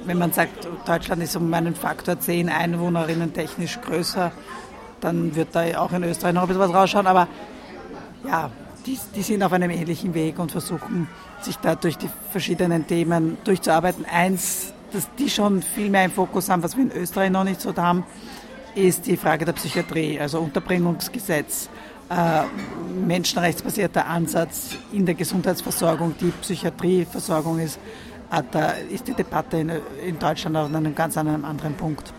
[0.06, 4.34] Wenn man sagt, Deutschland ist um einen Faktor 10 Einwohnerinnen technisch größer,
[5.00, 7.08] dann wird da auch in Österreich noch ein bisschen was rausschauen.
[7.08, 7.30] Aber
[8.28, 8.52] ja,
[8.86, 11.08] die, die sind auf einem ähnlichen Weg und versuchen,
[11.42, 14.06] sich da durch die verschiedenen Themen durchzuarbeiten.
[14.06, 17.62] Eins, das die schon viel mehr im Fokus haben, was wir in Österreich noch nicht
[17.62, 18.04] so haben,
[18.74, 21.70] ist die Frage der Psychiatrie, also Unterbringungsgesetz,
[22.10, 22.44] äh,
[23.06, 27.80] menschenrechtsbasierter Ansatz in der Gesundheitsversorgung, die Psychiatrieversorgung ist.
[28.32, 29.72] Äh, da ist die Debatte in,
[30.06, 32.14] in Deutschland auf einem ganz anderen, anderen Punkt.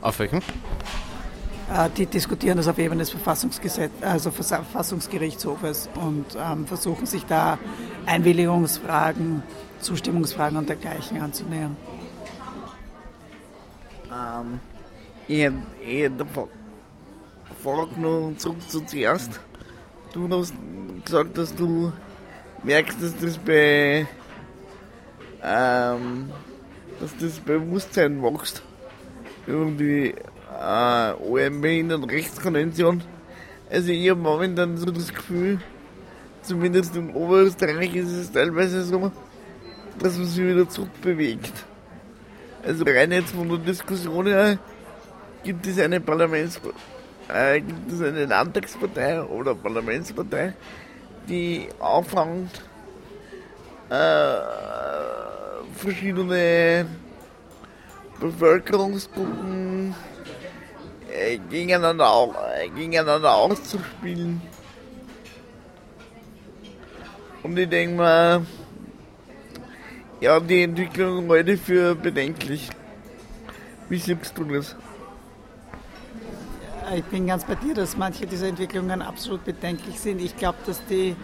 [0.00, 0.38] Auf welchen?
[0.38, 7.58] Äh, Die diskutieren das auf Ebene des Verfassungsgesetz, also Verfassungsgerichtshofes und ähm, versuchen sich da
[8.06, 9.42] Einwilligungsfragen,
[9.82, 11.76] Zustimmungsfragen und dergleichen anzunähern.
[14.10, 14.60] Ähm,
[15.28, 15.50] ich
[15.84, 16.26] hätte
[17.62, 19.40] Frage noch zurück zu zuerst.
[20.12, 20.54] Du hast
[21.04, 21.92] gesagt, dass du
[22.64, 24.06] merkst, dass das bei
[25.42, 26.30] ähm,
[27.00, 28.62] dass das Bewusstsein wächst
[29.46, 30.14] über die
[30.60, 33.02] äh, OM-Behindertenrechtskonvention.
[33.70, 35.58] Also ich habe momentan so das Gefühl,
[36.42, 39.10] zumindest in Oberösterreich ist es teilweise so,
[39.98, 41.52] dass man sich wieder zurückbewegt.
[42.64, 44.58] Also rein jetzt von der Diskussion her
[45.42, 46.60] gibt es eine Parlaments
[47.28, 50.54] äh, gibt es eine Landtagspartei oder Parlamentspartei,
[51.28, 52.62] die anfängt
[53.90, 54.36] äh,
[55.76, 56.86] verschiedene
[58.20, 59.94] Bevölkerungsgruppen
[61.10, 64.40] äh, gegeneinander, äh, gegeneinander auszuspielen.
[67.42, 68.46] Und ich denke mal,
[70.22, 72.70] ja, die Entwicklung heute für bedenklich.
[73.88, 74.76] Wie siehst du das?
[76.94, 80.20] Ich bin ganz bei dir, dass manche dieser Entwicklungen absolut bedenklich sind.
[80.20, 81.16] Ich glaube, dass die,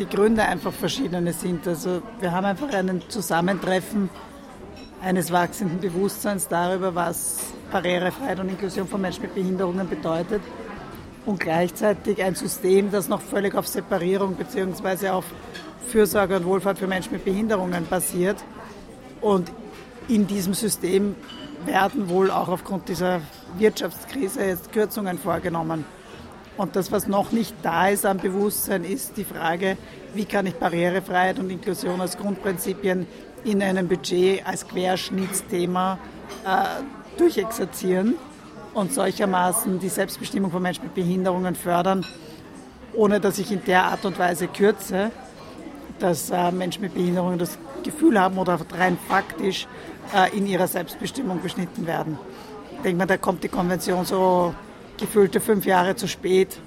[0.00, 1.68] die Gründe einfach verschiedene sind.
[1.68, 4.10] Also wir haben einfach ein Zusammentreffen
[5.00, 10.42] eines wachsenden Bewusstseins darüber, was Barrierefreiheit und Inklusion von Menschen mit Behinderungen bedeutet
[11.26, 15.10] und gleichzeitig ein System, das noch völlig auf Separierung bzw.
[15.10, 15.24] auf
[15.88, 18.42] Fürsorge und Wohlfahrt für Menschen mit Behinderungen basiert.
[19.20, 19.50] Und
[20.08, 21.16] in diesem System
[21.64, 23.20] werden wohl auch aufgrund dieser
[23.58, 25.84] Wirtschaftskrise jetzt Kürzungen vorgenommen.
[26.56, 29.76] Und das, was noch nicht da ist am Bewusstsein, ist die Frage,
[30.14, 33.06] wie kann ich Barrierefreiheit und Inklusion als Grundprinzipien
[33.44, 35.98] in einem Budget als Querschnittsthema
[36.44, 38.14] äh, durchexerzieren
[38.76, 42.04] und solchermaßen die Selbstbestimmung von Menschen mit Behinderungen fördern,
[42.92, 45.10] ohne dass ich in der Art und Weise kürze,
[45.98, 49.66] dass äh, Menschen mit Behinderungen das Gefühl haben oder rein faktisch
[50.14, 52.18] äh, in ihrer Selbstbestimmung beschnitten werden.
[52.76, 54.54] Ich denke mal, da kommt die Konvention so
[54.98, 56.60] gefühlte fünf Jahre zu spät,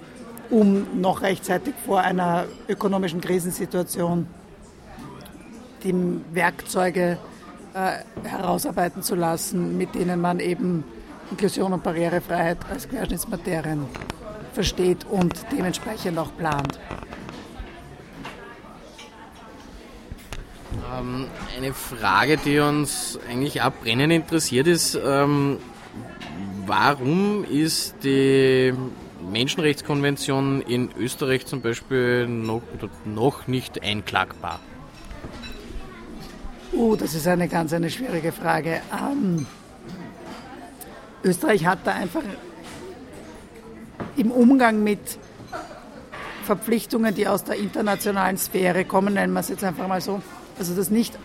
[0.50, 4.26] um noch rechtzeitig vor einer ökonomischen Krisensituation
[5.84, 5.94] die
[6.34, 7.20] Werkzeuge
[7.76, 10.84] äh, herausarbeiten zu lassen, mit denen man eben
[11.32, 13.86] Inklusion und Barrierefreiheit als Querschnittsmaterien
[14.54, 16.80] versteht und dementsprechend auch plant.
[21.00, 25.58] Ähm, eine Frage, die uns eigentlich auch brennend interessiert ist, ähm,
[26.66, 28.74] warum ist die
[29.32, 32.62] Menschenrechtskonvention in Österreich zum Beispiel noch,
[33.06, 34.60] noch nicht einklagbar?
[36.72, 38.82] Uh, das ist eine ganz eine schwierige Frage.
[38.94, 39.46] Ähm,
[41.24, 42.24] Österreich hat da einfach
[44.16, 45.00] im Umgang mit
[46.46, 50.22] Verpflichtungen, die aus der internationalen Sphäre kommen, nennen wir es jetzt einfach mal so,
[50.58, 51.18] also das nicht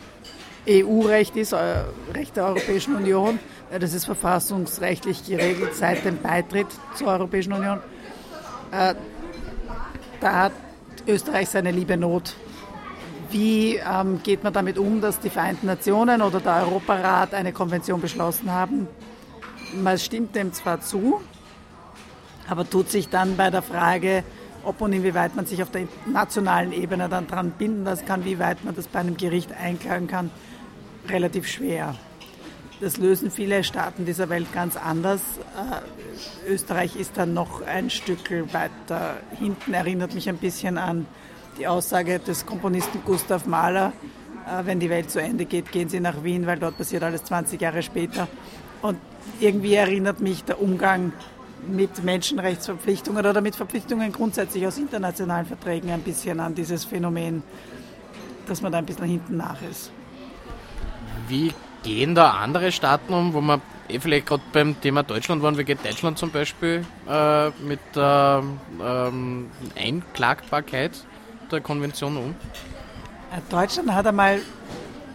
[0.69, 3.39] EU-Recht ist, äh, Recht der Europäischen Union,
[3.71, 7.81] äh, das ist verfassungsrechtlich geregelt seit dem Beitritt zur Europäischen Union.
[8.71, 8.95] Äh,
[10.21, 10.53] da hat
[11.07, 12.35] Österreich seine liebe Not.
[13.31, 18.01] Wie ähm, geht man damit um, dass die Vereinten Nationen oder der Europarat eine Konvention
[18.01, 18.89] beschlossen haben?
[19.83, 21.21] Man stimmt dem zwar zu,
[22.49, 24.25] aber tut sich dann bei der Frage,
[24.65, 28.39] ob und inwieweit man sich auf der nationalen Ebene dann dran binden lassen kann, wie
[28.39, 30.31] weit man das bei einem Gericht einklagen kann,
[31.09, 31.95] relativ schwer.
[32.81, 35.21] Das lösen viele Staaten dieser Welt ganz anders.
[35.57, 41.07] Äh, Österreich ist dann noch ein Stück weiter hinten, erinnert mich ein bisschen an
[41.59, 43.93] die Aussage des Komponisten Gustav Mahler,
[44.47, 47.25] äh, wenn die Welt zu Ende geht, gehen Sie nach Wien, weil dort passiert alles
[47.25, 48.29] 20 Jahre später.
[48.83, 48.99] Und
[49.41, 51.13] irgendwie erinnert mich der Umgang
[51.67, 57.43] mit Menschenrechtsverpflichtungen oder mit Verpflichtungen grundsätzlich aus internationalen Verträgen ein bisschen an dieses Phänomen,
[58.47, 59.91] dass man da ein bisschen hinten nach ist.
[61.29, 65.57] Wie gehen da andere Staaten um, wo man eh vielleicht gerade beim Thema Deutschland waren,
[65.59, 68.43] wie geht Deutschland zum Beispiel äh, mit der
[68.83, 70.93] ähm, Einklagbarkeit
[71.51, 72.35] der Konvention um?
[73.31, 74.41] Äh, Deutschland hat einmal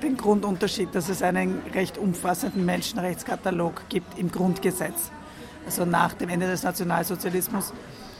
[0.02, 5.12] den Grundunterschied, dass es einen recht umfassenden Menschenrechtskatalog gibt im Grundgesetz.
[5.66, 7.74] Also nach dem Ende des Nationalsozialismus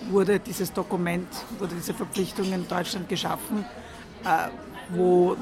[0.10, 3.66] wurde dieses Dokument, wurde diese Verpflichtung in Deutschland geschaffen,
[4.24, 4.50] äh,
[4.90, 5.36] wo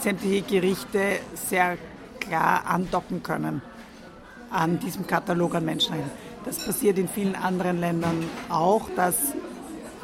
[0.00, 1.76] sämtliche Gerichte sehr
[2.20, 3.62] klar andocken können
[4.50, 6.10] an diesem Katalog an Menschenrechten.
[6.44, 9.16] Das passiert in vielen anderen Ländern auch, dass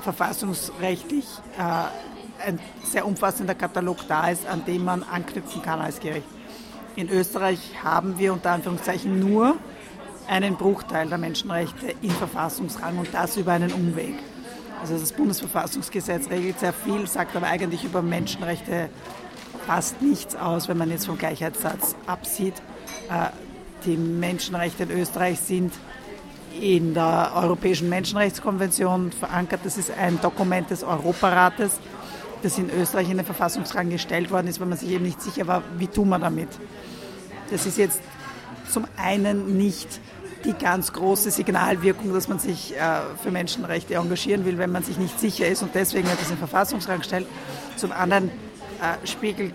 [0.03, 1.27] verfassungsrechtlich
[1.59, 2.08] äh,
[2.45, 6.27] ein sehr umfassender Katalog da ist, an dem man anknüpfen kann als Gericht.
[6.97, 9.57] In Österreich haben wir unter Anführungszeichen nur
[10.29, 14.15] einen Bruchteil der Menschenrechte in Verfassungsrang und das über einen Umweg.
[14.81, 18.91] Also das Bundesverfassungsgesetz regelt sehr viel, sagt aber eigentlich über Menschenrechte
[19.67, 22.55] fast nichts aus, wenn man jetzt vom Gleichheitssatz absieht.
[23.11, 23.31] Äh,
[23.85, 25.73] Die Menschenrechte in Österreich sind
[26.61, 29.61] in der Europäischen Menschenrechtskonvention verankert.
[29.65, 31.79] Das ist ein Dokument des Europarates,
[32.43, 35.47] das in Österreich in den Verfassungsrang gestellt worden ist, weil man sich eben nicht sicher
[35.47, 36.49] war, wie tun wir damit.
[37.51, 38.01] Das ist jetzt
[38.71, 40.01] zum einen nicht
[40.45, 44.99] die ganz große Signalwirkung, dass man sich äh, für Menschenrechte engagieren will, wenn man sich
[44.99, 47.27] nicht sicher ist und deswegen hat das in den Verfassungsrang gestellt.
[47.77, 48.31] Zum anderen
[48.81, 49.55] äh, spiegelt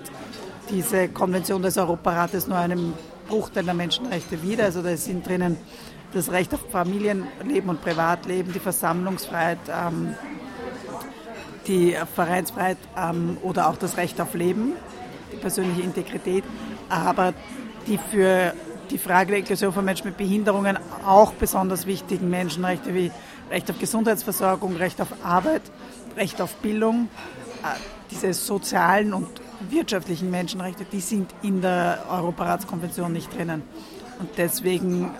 [0.70, 2.94] diese Konvention des Europarates nur einen
[3.28, 4.66] Bruchteil der Menschenrechte wider.
[4.66, 5.58] Also da sind drinnen
[6.14, 10.16] das Recht auf Familienleben und Privatleben, die Versammlungsfreiheit, ähm,
[11.68, 14.74] die Vereinsfreiheit ähm, oder auch das Recht auf Leben,
[15.32, 16.44] die persönliche Integrität,
[16.90, 17.34] aber
[17.88, 18.54] die für
[18.92, 23.12] die Frage der Inklusion von Menschen mit Behinderungen auch besonders wichtigen Menschenrechte wie
[23.50, 25.62] Recht auf Gesundheitsversorgung, Recht auf Arbeit,
[26.16, 27.10] Recht auf Bildung,
[27.64, 27.68] äh,
[28.12, 29.30] diese sozialen und
[29.70, 33.64] wirtschaftlichen Menschenrechte, die sind in der Europaratskonvention nicht drinnen.
[34.20, 35.12] Und deswegen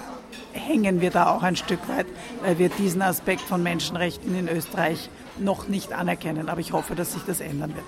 [0.54, 2.06] hängen wir da auch ein Stück weit,
[2.44, 6.50] weil wir diesen Aspekt von Menschenrechten in Österreich noch nicht anerkennen.
[6.50, 7.86] Aber ich hoffe, dass sich das ändern wird.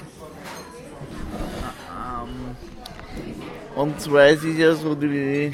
[3.76, 5.54] Und zwar es ist ja so, die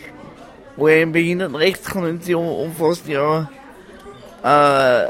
[0.77, 3.49] UN-Behindertenrechtskonvention umfasst ja,
[4.43, 5.08] äh,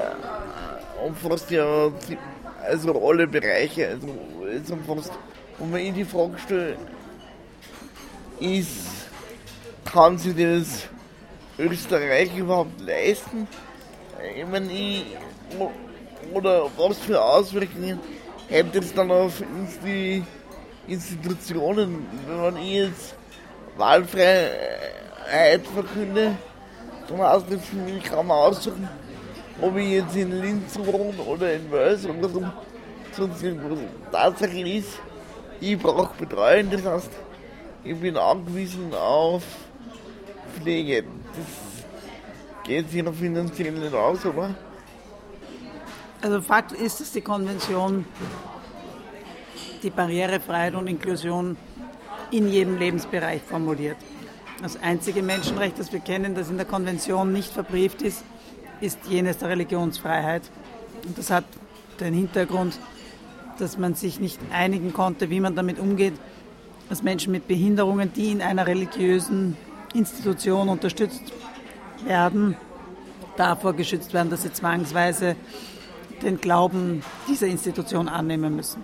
[1.06, 1.92] umfasst ja
[2.66, 3.90] also alle Bereiche.
[3.90, 4.08] Also
[4.64, 5.12] es umfasst,
[5.60, 6.78] und wenn ich die Frage stelle,
[8.40, 9.10] ist,
[9.86, 10.88] kann sich das
[11.62, 13.48] Österreich überhaupt leisten?
[14.36, 15.06] Ich meine, ich,
[16.34, 18.00] oder was für Auswirkungen
[18.48, 19.42] hätte es dann auf
[19.86, 20.24] die
[20.88, 23.16] Institutionen, wenn ich jetzt
[23.78, 26.36] Wahlfreiheit verkünde,
[27.08, 28.90] dann heißt das für aussuchen,
[29.62, 32.44] ob ich jetzt in Linz wohne oder in Wels oder so.
[33.12, 33.78] Sonst irgendwo.
[34.12, 35.00] Tatsache ist,
[35.60, 37.12] ich brauche Betreuung, das heißt,
[37.84, 39.44] ich bin angewiesen auf
[40.56, 41.04] Pflege.
[41.36, 44.56] Das geht sich noch finanziell nicht aus, oder?
[46.22, 48.06] Also Fakt ist, dass die Konvention
[49.82, 51.58] die Barrierefreiheit und Inklusion
[52.30, 53.98] in jedem Lebensbereich formuliert.
[54.62, 58.24] Das einzige Menschenrecht, das wir kennen, das in der Konvention nicht verbrieft ist,
[58.80, 60.44] ist jenes der Religionsfreiheit.
[61.08, 61.46] Und das hat
[62.00, 62.78] den Hintergrund,
[63.58, 66.14] dass man sich nicht einigen konnte, wie man damit umgeht,
[66.90, 69.58] dass Menschen mit Behinderungen, die in einer religiösen
[69.94, 71.34] Institution unterstützt
[72.06, 72.56] werden,
[73.38, 75.36] davor geschützt werden, dass sie zwangsweise
[76.22, 78.84] den Glauben dieser Institution annehmen müssen.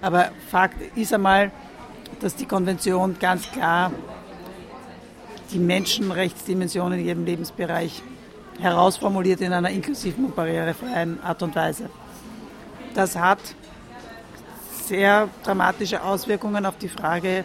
[0.00, 1.50] Aber Fakt ist einmal,
[2.20, 3.92] dass die Konvention ganz klar
[5.52, 8.02] die Menschenrechtsdimension in jedem Lebensbereich
[8.60, 11.88] herausformuliert in einer inklusiven und barrierefreien Art und Weise.
[12.94, 13.38] Das hat
[14.84, 17.44] sehr dramatische Auswirkungen auf die Frage,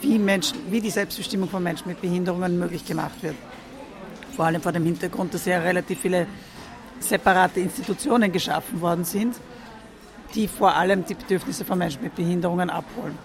[0.00, 3.36] wie, Menschen, wie die Selbstbestimmung von Menschen mit Behinderungen möglich gemacht wird.
[4.36, 6.26] Vor allem vor dem Hintergrund, dass ja relativ viele
[6.98, 9.36] separate Institutionen geschaffen worden sind,
[10.34, 13.18] die vor allem die Bedürfnisse von Menschen mit Behinderungen abholen.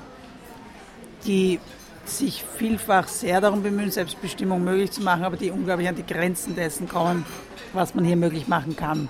[1.25, 1.59] Die
[2.05, 6.55] sich vielfach sehr darum bemühen, Selbstbestimmung möglich zu machen, aber die unglaublich an die Grenzen
[6.55, 7.25] dessen kommen,
[7.73, 9.09] was man hier möglich machen kann.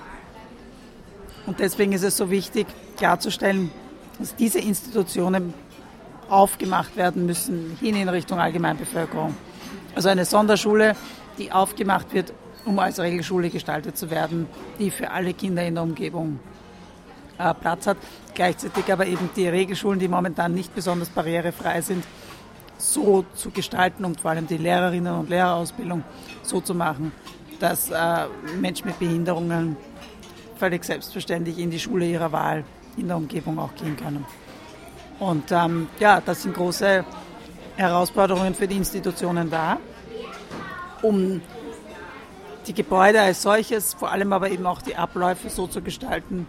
[1.45, 2.67] Und deswegen ist es so wichtig,
[2.97, 3.71] klarzustellen,
[4.19, 5.53] dass diese Institutionen
[6.29, 9.35] aufgemacht werden müssen, hin in Richtung Allgemeinbevölkerung.
[9.95, 10.95] Also eine Sonderschule,
[11.37, 12.33] die aufgemacht wird,
[12.65, 14.47] um als Regelschule gestaltet zu werden,
[14.79, 16.39] die für alle Kinder in der Umgebung
[17.37, 17.97] äh, Platz hat.
[18.33, 22.03] Gleichzeitig aber eben die Regelschulen, die momentan nicht besonders barrierefrei sind,
[22.77, 26.03] so zu gestalten und vor allem die Lehrerinnen und Lehrerausbildung
[26.43, 27.11] so zu machen,
[27.59, 28.27] dass äh,
[28.59, 29.77] Menschen mit Behinderungen
[30.57, 32.63] völlig selbstverständlich in die Schule ihrer Wahl
[32.97, 34.25] in der Umgebung auch gehen können.
[35.19, 37.03] Und ähm, ja, das sind große
[37.75, 39.77] Herausforderungen für die Institutionen da,
[41.01, 41.41] um
[42.67, 46.45] die Gebäude als solches, vor allem aber eben auch die Abläufe so zu gestalten,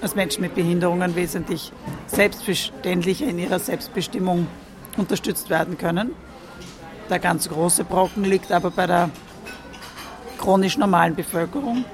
[0.00, 1.72] dass Menschen mit Behinderungen wesentlich
[2.06, 4.46] selbstverständlicher in ihrer Selbstbestimmung
[4.96, 6.12] unterstützt werden können.
[7.10, 9.10] Der ganz große Brocken liegt aber bei der
[10.38, 11.84] chronisch normalen Bevölkerung,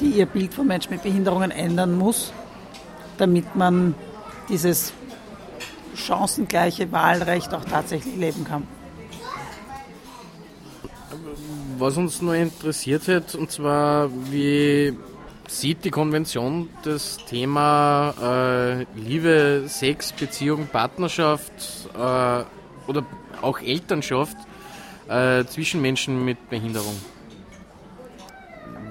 [0.00, 2.32] die ihr Bild von Menschen mit Behinderungen ändern muss,
[3.18, 3.94] damit man
[4.48, 4.92] dieses
[5.98, 8.66] chancengleiche Wahlrecht auch tatsächlich leben kann.
[11.78, 14.96] Was uns nur interessiert hat, und zwar, wie
[15.48, 21.52] sieht die Konvention das Thema äh, Liebe, Sex, Beziehung, Partnerschaft
[21.94, 22.44] äh,
[22.88, 23.04] oder
[23.40, 24.36] auch Elternschaft
[25.08, 26.96] äh, zwischen Menschen mit Behinderung?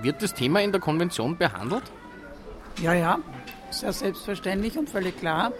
[0.02, 1.84] Wird das Thema in der Konvention behandelt?
[2.82, 3.20] Ja, ja,
[3.70, 5.52] sehr selbstverständlich und völlig klar.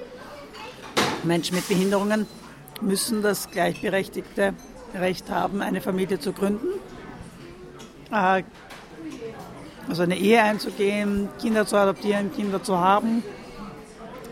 [1.28, 2.26] Menschen mit Behinderungen
[2.82, 4.54] müssen das gleichberechtigte
[4.94, 6.68] Recht haben, eine Familie zu gründen,
[8.12, 8.44] äh,
[9.88, 13.24] also eine Ehe einzugehen, Kinder zu adoptieren, Kinder zu haben,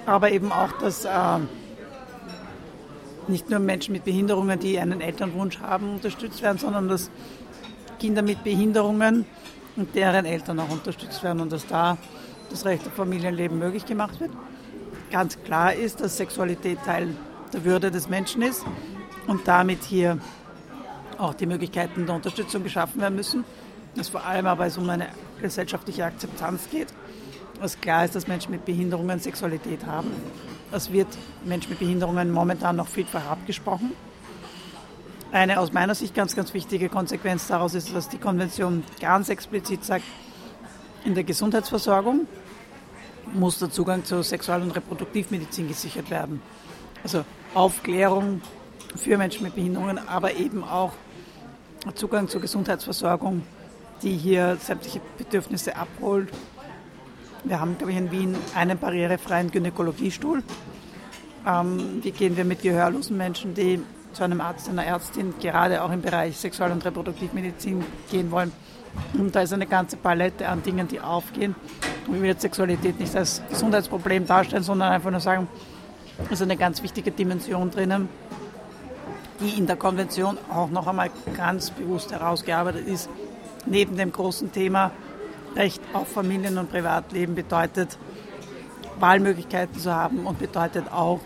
[0.05, 1.39] aber eben auch, dass äh,
[3.27, 7.09] nicht nur Menschen mit Behinderungen, die einen Elternwunsch haben, unterstützt werden, sondern dass
[7.99, 9.25] Kinder mit Behinderungen
[9.75, 11.97] und deren Eltern auch unterstützt werden und dass da
[12.49, 14.31] das Recht auf Familienleben möglich gemacht wird.
[15.11, 17.15] Ganz klar ist, dass Sexualität Teil
[17.53, 18.65] der Würde des Menschen ist
[19.27, 20.17] und damit hier
[21.17, 23.45] auch die Möglichkeiten der Unterstützung geschaffen werden müssen.
[23.95, 25.07] Dass vor allem aber es um eine
[25.41, 26.87] gesellschaftliche Akzeptanz geht.
[27.59, 30.11] Was klar ist, dass Menschen mit Behinderungen Sexualität haben.
[30.71, 31.07] Es wird
[31.45, 33.93] Menschen mit Behinderungen momentan noch vielfach abgesprochen.
[35.31, 39.85] Eine aus meiner Sicht ganz, ganz wichtige Konsequenz daraus ist, dass die Konvention ganz explizit
[39.85, 40.03] sagt,
[41.05, 42.27] in der Gesundheitsversorgung
[43.33, 46.41] muss der Zugang zur Sexual- und Reproduktivmedizin gesichert werden.
[47.03, 47.23] Also
[47.53, 48.41] Aufklärung
[48.95, 50.93] für Menschen mit Behinderungen, aber eben auch
[51.93, 53.43] Zugang zur Gesundheitsversorgung,
[54.01, 56.29] die hier sämtliche Bedürfnisse abholt.
[57.43, 60.41] Wir haben, glaube ich, in Wien einen barrierefreien Gynäkologiestuhl.
[61.45, 63.81] Ähm, wie gehen wir mit gehörlosen Menschen, die
[64.13, 68.51] zu einem Arzt, einer Ärztin, gerade auch im Bereich Sexual- und Reproduktivmedizin gehen wollen?
[69.13, 71.55] Und da ist eine ganze Palette an Dingen, die aufgehen.
[72.07, 75.47] Und ich will jetzt Sexualität nicht als Gesundheitsproblem darstellen, sondern einfach nur sagen,
[76.25, 78.09] es ist eine ganz wichtige Dimension drinnen,
[79.39, 83.09] die in der Konvention auch noch einmal ganz bewusst herausgearbeitet ist.
[83.65, 84.91] Neben dem großen Thema
[85.55, 87.97] Recht auf Familien- und Privatleben bedeutet,
[88.99, 91.19] Wahlmöglichkeiten zu haben und bedeutet auch,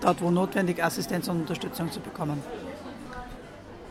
[0.00, 2.42] dort wo notwendig, Assistenz und Unterstützung zu bekommen.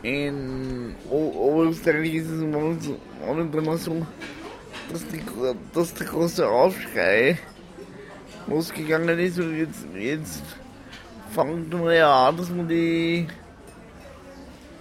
[0.02, 4.06] In O- Oberösterreich ist es immer so,
[4.92, 7.36] dass, die, gro- dass der große Aufschrei
[8.46, 10.44] losgegangen ist und jetzt, jetzt
[11.32, 13.26] fängt man ja an, dass man die,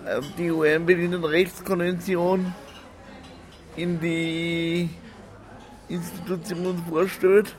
[0.06, 2.54] äh, die UN-Behindertenrechtskonvention
[3.76, 4.88] in die
[5.90, 7.56] Institution vorstellt.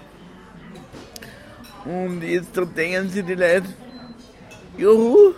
[1.85, 3.67] Und jetzt denken sich die Leute,
[4.77, 5.33] juhu,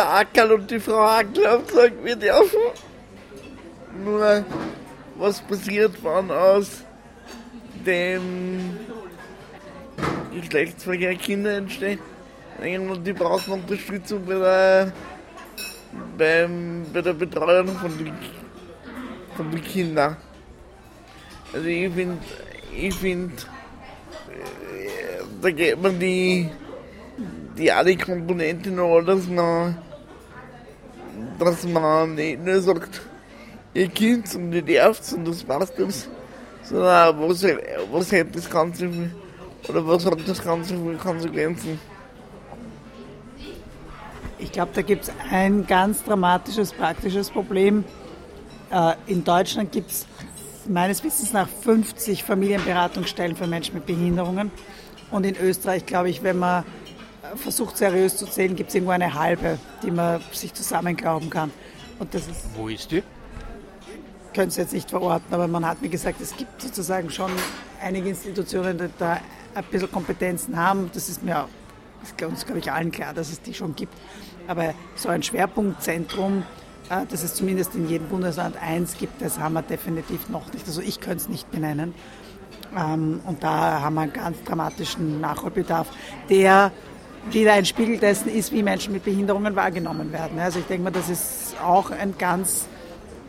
[0.00, 2.60] der Ackerl und die Frau Ackerl haben gesagt, wir dürfen.
[4.02, 4.44] Nur,
[5.16, 6.84] was passiert, wenn aus
[7.84, 8.78] dem
[10.34, 11.98] Geschlechtsverkehr Kinder entstehen?
[12.62, 14.92] Die brauchen Unterstützung bei der,
[16.16, 18.12] beim, bei der Betreuung von den,
[19.36, 20.16] von den Kindern.
[21.52, 22.18] Also ich finde,
[22.74, 23.34] ich finde,
[24.28, 26.48] äh, da geht man die,
[27.58, 29.76] die alle Komponenten noch, dass man,
[31.38, 33.00] dass man nicht nur sagt,
[33.74, 36.08] ihr Kind und ihr nervt und das passt das,
[36.62, 37.44] sondern was,
[37.92, 39.10] was hat das Ganze für,
[39.70, 41.78] oder was hat das Ganze für Konsequenzen?
[44.38, 47.84] Ich glaube, da gibt es ein ganz dramatisches praktisches Problem.
[48.70, 50.06] Äh, in Deutschland gibt es
[50.66, 54.50] meines Wissens nach 50 Familienberatungsstellen für Menschen mit Behinderungen.
[55.10, 56.64] Und in Österreich, glaube ich, wenn man
[57.36, 61.50] versucht seriös zu zählen, gibt es irgendwo eine halbe, die man sich zusammenglauben kann.
[61.98, 63.02] Und das ist Wo ist die?
[64.32, 67.32] könnte es jetzt nicht verorten, aber man hat mir gesagt, es gibt sozusagen schon
[67.82, 69.18] einige Institutionen, die da
[69.54, 70.88] ein bisschen Kompetenzen haben.
[70.94, 71.48] Das ist mir auch,
[72.02, 73.92] ist uns, glaube ich, allen klar, dass es die schon gibt.
[74.46, 76.44] Aber so ein Schwerpunktzentrum,
[76.90, 80.64] äh, dass es zumindest in jedem Bundesland eins gibt, das haben wir definitiv noch nicht.
[80.66, 81.92] Also ich könnte es nicht benennen.
[82.78, 85.88] Ähm, Und da haben wir einen ganz dramatischen Nachholbedarf,
[86.28, 86.70] der
[87.28, 90.38] wieder ein Spiegel dessen ist, wie Menschen mit Behinderungen wahrgenommen werden.
[90.38, 92.66] Also ich denke mal, das ist auch ein ganz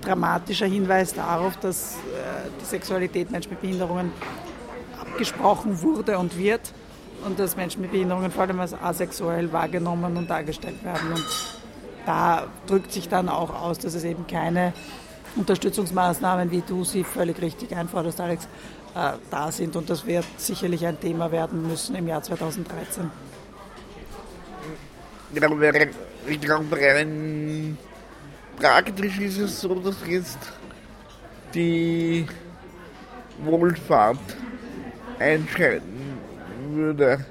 [0.02, 4.12] dramatischer Hinweis darauf, dass äh, die Sexualität Menschen mit Behinderungen
[5.00, 6.74] abgesprochen wurde und wird
[7.26, 11.12] und dass Menschen mit Behinderungen vor allem als asexuell wahrgenommen und dargestellt werden.
[11.14, 11.26] Und
[12.06, 14.74] da drückt sich dann auch aus, dass es eben keine
[15.36, 18.48] Unterstützungsmaßnahmen, wie du sie völlig richtig einforderst, Alex,
[18.96, 19.76] äh, da sind.
[19.76, 23.31] Und das wird sicherlich ein Thema werden müssen im Jahr 2013.
[25.34, 25.40] Ich
[26.42, 27.78] glaube, rein
[28.58, 30.40] praktisch ist es so, dass jetzt
[31.54, 32.28] die
[33.44, 34.20] Wohlfahrt
[35.20, 36.18] einschreiten
[36.70, 37.26] würde,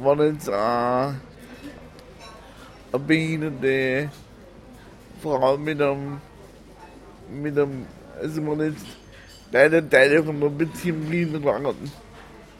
[0.00, 1.20] wenn jetzt eine,
[3.06, 4.10] behinderte
[5.22, 6.20] Frau mit einem,
[7.30, 7.86] mit einem,
[8.20, 8.86] also wenn jetzt
[9.52, 11.76] beide Teile von der Beziehung behindert waren.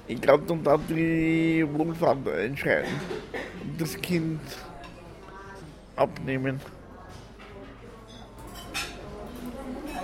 [0.09, 2.91] Ich glaube, dann darf die Wohlfahrt einschreiten
[3.63, 4.41] und das Kind
[5.97, 6.61] abnehmen.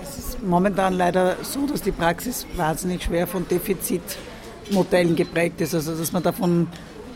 [0.02, 5.74] Es ist momentan leider so, dass die Praxis wahnsinnig schwer von Defizitmodellen geprägt ist.
[5.74, 6.66] Also dass man davon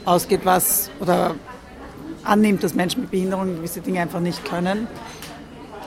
[0.07, 1.35] ausgeht, was oder
[2.25, 4.87] annimmt, dass Menschen mit Behinderungen gewisse Dinge einfach nicht können,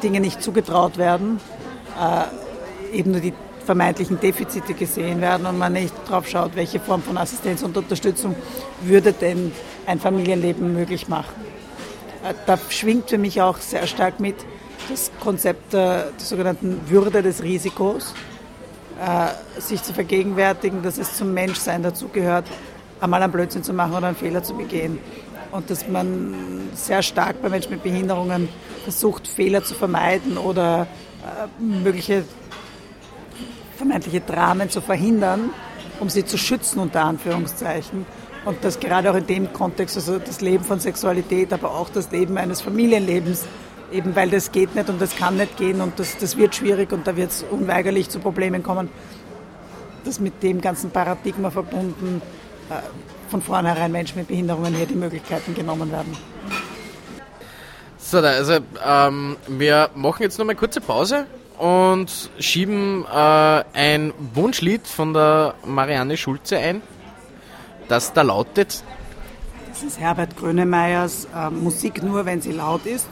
[0.03, 1.39] Dinge nicht zugetraut werden,
[1.99, 3.33] äh, eben nur die
[3.65, 8.35] vermeintlichen Defizite gesehen werden und man nicht drauf schaut, welche Form von Assistenz und Unterstützung
[8.81, 9.51] würde denn
[9.85, 11.33] ein Familienleben möglich machen.
[12.27, 14.35] Äh, Da schwingt für mich auch sehr stark mit
[14.89, 18.13] das Konzept der, sogenannten Würde des Risikos,
[18.99, 22.45] äh, sich zu vergegenwärtigen, dass es zum Menschsein dazugehört,
[22.99, 24.99] einmal einen Blödsinn zu machen oder einen Fehler zu begehen.
[25.51, 28.47] Und dass man sehr stark bei Menschen mit Behinderungen
[28.83, 30.87] versucht, Fehler zu vermeiden oder
[31.23, 32.23] äh, mögliche
[33.81, 35.49] vermeintliche Dramen zu verhindern,
[35.99, 38.05] um sie zu schützen, unter Anführungszeichen.
[38.45, 42.11] Und das gerade auch in dem Kontext, also das Leben von Sexualität, aber auch das
[42.11, 43.45] Leben eines Familienlebens,
[43.91, 46.91] eben weil das geht nicht und das kann nicht gehen und das, das wird schwierig
[46.91, 48.89] und da wird es unweigerlich zu Problemen kommen,
[50.05, 52.21] dass mit dem ganzen Paradigma verbunden
[52.69, 52.75] äh,
[53.29, 56.15] von vornherein Menschen mit Behinderungen hier die Möglichkeiten genommen werden.
[57.97, 61.25] So, also ähm, wir machen jetzt noch mal eine kurze Pause
[61.61, 66.81] und schieben äh, ein Wunschlied von der Marianne Schulze ein,
[67.87, 68.83] das da lautet
[69.69, 73.07] Das ist Herbert Grönemeyers äh, Musik nur, wenn sie laut ist.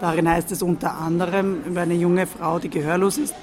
[0.00, 3.34] Darin heißt es unter anderem über eine junge Frau, die gehörlos ist.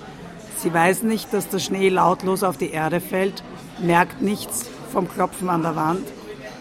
[0.58, 3.44] Sie weiß nicht, dass der Schnee lautlos auf die Erde fällt,
[3.80, 6.06] merkt nichts vom Klopfen an der Wand.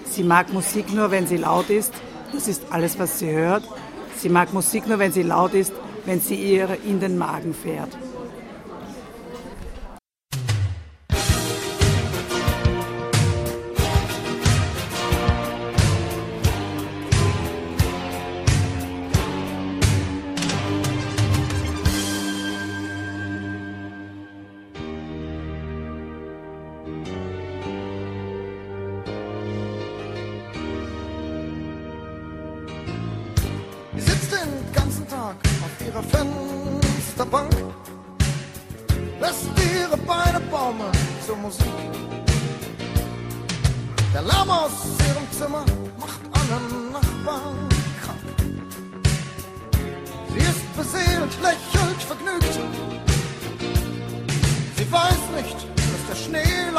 [0.05, 1.93] Sie mag Musik nur, wenn sie laut ist.
[2.33, 3.65] Das ist alles, was sie hört.
[4.17, 5.73] Sie mag Musik nur, wenn sie laut ist,
[6.11, 7.97] wenn sie ihr in den Magen fährt.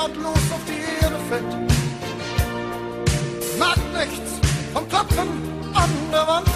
[0.01, 1.51] Schnee lautlos auf die Erde fällt.
[3.59, 4.31] Merkt nichts
[4.73, 5.29] vom Klopfen
[5.73, 6.47] an der Wand.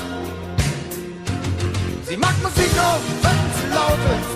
[2.08, 4.34] Sie mag Musik nur, wenn sie laut ist.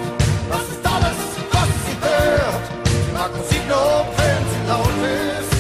[0.50, 1.20] Das ist alles,
[1.52, 2.66] was sie hört.
[2.86, 4.98] Sie mag Musik nur, wenn sie laut
[5.40, 5.52] ist.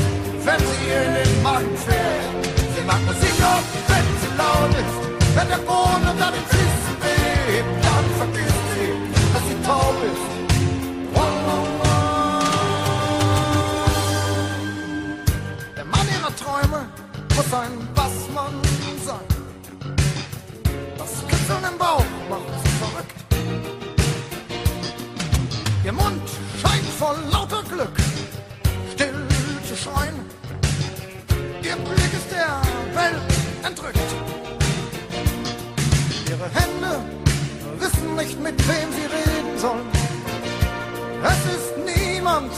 [0.45, 2.45] Wenn sie in den Magen fährt.
[2.75, 4.97] Sie mag Musik nur, wenn sie laut ist.
[5.35, 6.68] Wenn der Boden unter den Füßen
[17.49, 18.61] muss ein Bassmann
[19.05, 19.27] sein.
[20.97, 23.15] Das Kitzeln im Bauch macht sie verrückt.
[25.83, 26.29] Ihr Mund
[26.61, 27.97] scheint vor lauter Glück
[28.93, 29.27] still
[29.67, 30.15] zu schreien.
[31.63, 32.61] Ihr Blick ist der
[32.93, 33.21] Welt
[33.63, 34.09] entrückt.
[36.29, 37.03] Ihre Hände
[37.79, 39.89] wissen nicht, mit wem sie reden sollen.
[41.23, 42.51] Es ist niemand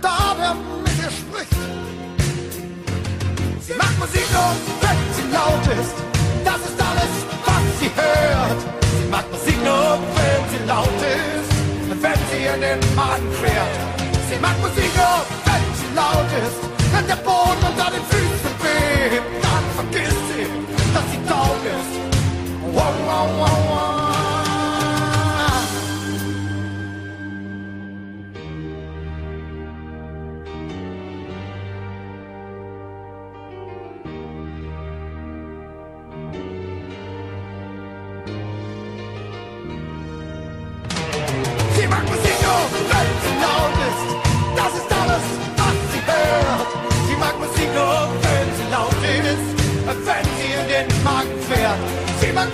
[0.00, 1.87] da, der mit ihr spricht.
[3.68, 5.96] Sie macht Musik nur, wenn sie laut ist.
[6.42, 7.12] Das ist alles,
[7.44, 8.60] was sie hört.
[8.96, 11.50] Sie macht Musik nur, wenn sie laut ist.
[12.02, 13.74] Wenn sie in den Magen fährt.
[14.30, 16.60] Sie macht Musik nur, wenn sie laut ist.
[16.94, 20.46] Wenn der Boden unter den Füßen bebt, dann vergisst sie,
[20.94, 21.92] dass sie taub ist.
[22.72, 24.07] Wow, wow, wow, wow.
[50.78, 51.78] Den Magen fährt.
[52.20, 52.48] Sie mag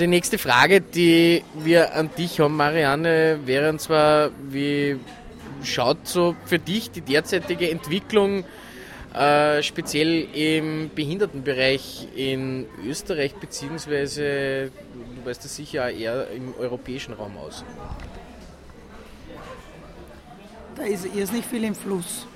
[0.00, 4.98] die nächste Frage, die wir an dich haben, Marianne, wäre und zwar, wie
[5.62, 8.44] schaut so für dich die derzeitige Entwicklung
[9.14, 14.70] äh, speziell im Behindertenbereich in Österreich, beziehungsweise,
[15.16, 17.64] du weißt das sicher auch eher im europäischen Raum aus?
[20.76, 22.26] Da ist irrsinnig viel im Fluss.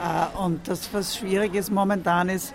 [0.00, 2.54] Äh, Und das, was schwierig ist momentan, ist,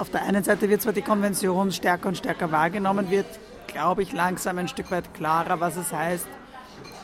[0.00, 3.26] auf der einen Seite wird zwar die Konvention stärker und stärker wahrgenommen, wird,
[3.66, 6.26] glaube ich, langsam ein Stück weit klarer, was es heißt,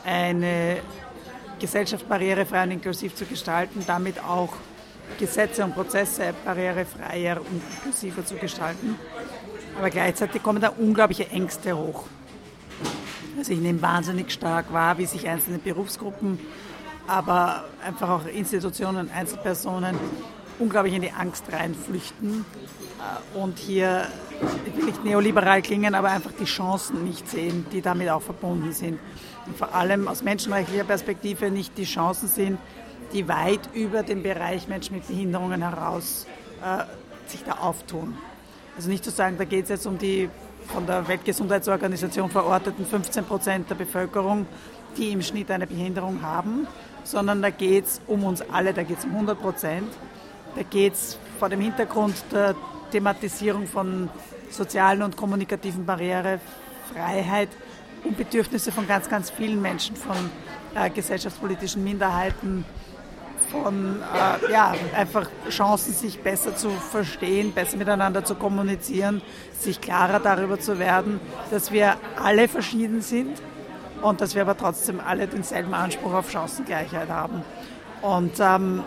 [0.03, 0.77] eine
[1.59, 4.53] Gesellschaft barrierefrei und inklusiv zu gestalten, damit auch
[5.19, 8.95] Gesetze und Prozesse barrierefreier und inklusiver zu gestalten.
[9.77, 12.05] Aber gleichzeitig kommen da unglaubliche Ängste hoch.
[13.37, 16.39] Also ich nehme wahnsinnig stark wahr, wie sich einzelne Berufsgruppen,
[17.05, 19.95] aber einfach auch Institutionen Einzelpersonen
[20.59, 22.43] unglaublich in die Angst reinflüchten
[23.33, 24.07] und hier,
[24.65, 28.73] ich will nicht neoliberal klingen, aber einfach die Chancen nicht sehen, die damit auch verbunden
[28.73, 28.99] sind.
[29.45, 32.57] Und vor allem aus menschenrechtlicher Perspektive nicht die Chancen sehen,
[33.13, 36.27] die weit über den Bereich Menschen mit Behinderungen heraus
[36.63, 36.83] äh,
[37.29, 38.17] sich da auftun.
[38.75, 40.29] Also nicht zu sagen, da geht es jetzt um die
[40.67, 44.45] von der Weltgesundheitsorganisation verorteten 15 Prozent der Bevölkerung,
[44.97, 46.67] die im Schnitt eine Behinderung haben,
[47.03, 49.87] sondern da geht es um uns alle, da geht es um 100 Prozent.
[50.55, 52.55] Da geht es vor dem Hintergrund der
[52.91, 54.09] Thematisierung von
[54.49, 57.49] sozialen und kommunikativen Barrierefreiheit
[58.03, 60.15] um Bedürfnisse von ganz, ganz vielen Menschen, von
[60.75, 62.65] äh, gesellschaftspolitischen Minderheiten,
[63.51, 69.21] von äh, ja, einfach Chancen, sich besser zu verstehen, besser miteinander zu kommunizieren,
[69.57, 71.19] sich klarer darüber zu werden,
[71.51, 73.41] dass wir alle verschieden sind
[74.01, 77.41] und dass wir aber trotzdem alle denselben Anspruch auf Chancengleichheit haben.
[78.01, 78.83] Und ähm,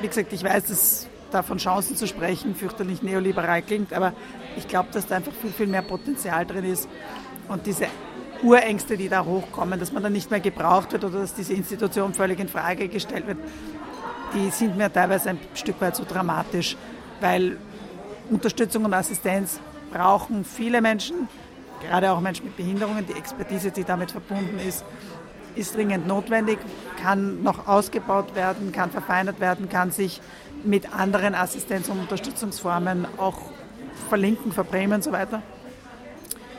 [0.00, 4.12] wie gesagt, ich weiß, dass da von Chancen zu sprechen fürchterlich neoliberal klingt, aber
[4.56, 6.88] ich glaube, dass da einfach viel, viel mehr Potenzial drin ist.
[7.48, 7.86] Und diese
[8.42, 12.14] Urängste, die da hochkommen, dass man dann nicht mehr gebraucht wird oder dass diese Institution
[12.14, 13.38] völlig in Frage gestellt wird,
[14.34, 16.76] die sind mir teilweise ein Stück weit zu dramatisch,
[17.20, 17.58] weil
[18.30, 19.60] Unterstützung und Assistenz
[19.92, 21.28] brauchen viele Menschen,
[21.80, 23.06] gerade auch Menschen mit Behinderungen.
[23.06, 24.84] Die Expertise, die damit verbunden ist,
[25.54, 26.58] ist dringend notwendig,
[27.02, 30.20] kann noch ausgebaut werden, kann verfeinert werden, kann sich
[30.66, 33.38] mit anderen Assistenz- und Unterstützungsformen auch
[34.08, 35.42] verlinken, verbremen und so weiter.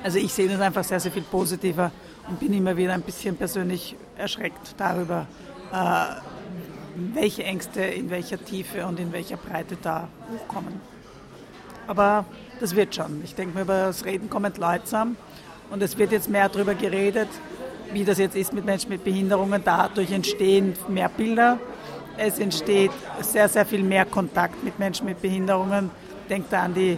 [0.03, 1.91] Also ich sehe das einfach sehr, sehr viel positiver
[2.27, 5.27] und bin immer wieder ein bisschen persönlich erschreckt darüber,
[5.71, 6.05] äh,
[7.13, 10.79] welche Ängste in welcher Tiefe und in welcher Breite da hochkommen.
[11.87, 12.25] Aber
[12.59, 13.21] das wird schon.
[13.23, 15.17] Ich denke mir, über das Reden kommt Leute zusammen
[15.69, 17.29] und es wird jetzt mehr darüber geredet,
[17.93, 19.61] wie das jetzt ist mit Menschen mit Behinderungen.
[19.63, 21.59] Dadurch entstehen mehr Bilder.
[22.18, 22.91] Es entsteht
[23.22, 25.91] sehr, sehr viel mehr Kontakt mit Menschen mit Behinderungen.
[26.30, 26.97] Denkt da an die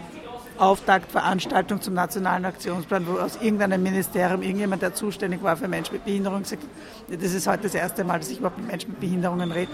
[0.58, 6.06] Auftaktveranstaltung zum Nationalen Aktionsplan, wo aus irgendeinem Ministerium irgendjemand, der zuständig war für Menschen mit
[6.06, 6.64] Behinderung, sagt,
[7.10, 9.72] das ist heute das erste Mal, dass ich überhaupt mit Menschen mit Behinderungen rede.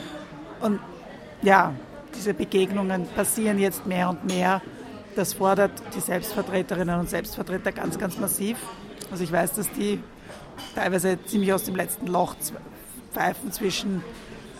[0.61, 0.79] Und
[1.41, 1.73] ja,
[2.15, 4.61] diese Begegnungen passieren jetzt mehr und mehr.
[5.15, 8.57] Das fordert die Selbstvertreterinnen und Selbstvertreter ganz, ganz massiv.
[9.11, 9.99] Also ich weiß, dass die
[10.75, 12.35] teilweise ziemlich aus dem letzten Loch
[13.13, 14.03] pfeifen zwischen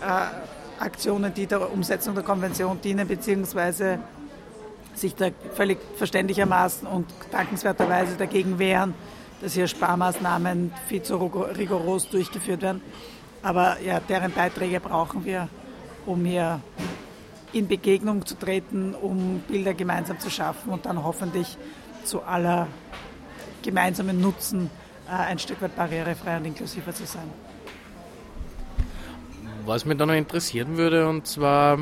[0.00, 3.98] äh, Aktionen, die der Umsetzung der Konvention dienen, beziehungsweise
[4.94, 8.94] sich da völlig verständlichermaßen und dankenswerterweise dagegen wehren,
[9.40, 12.80] dass hier Sparmaßnahmen viel zu rigoros durchgeführt werden.
[13.42, 15.48] Aber ja, deren Beiträge brauchen wir,
[16.06, 16.60] um hier
[17.52, 21.56] in Begegnung zu treten, um Bilder gemeinsam zu schaffen und dann hoffentlich
[22.04, 22.66] zu aller
[23.62, 24.70] gemeinsamen Nutzen
[25.08, 27.45] äh, ein Stück weit barrierefrei und inklusiver zu sein.
[29.66, 31.80] Was mich da noch interessieren würde, und zwar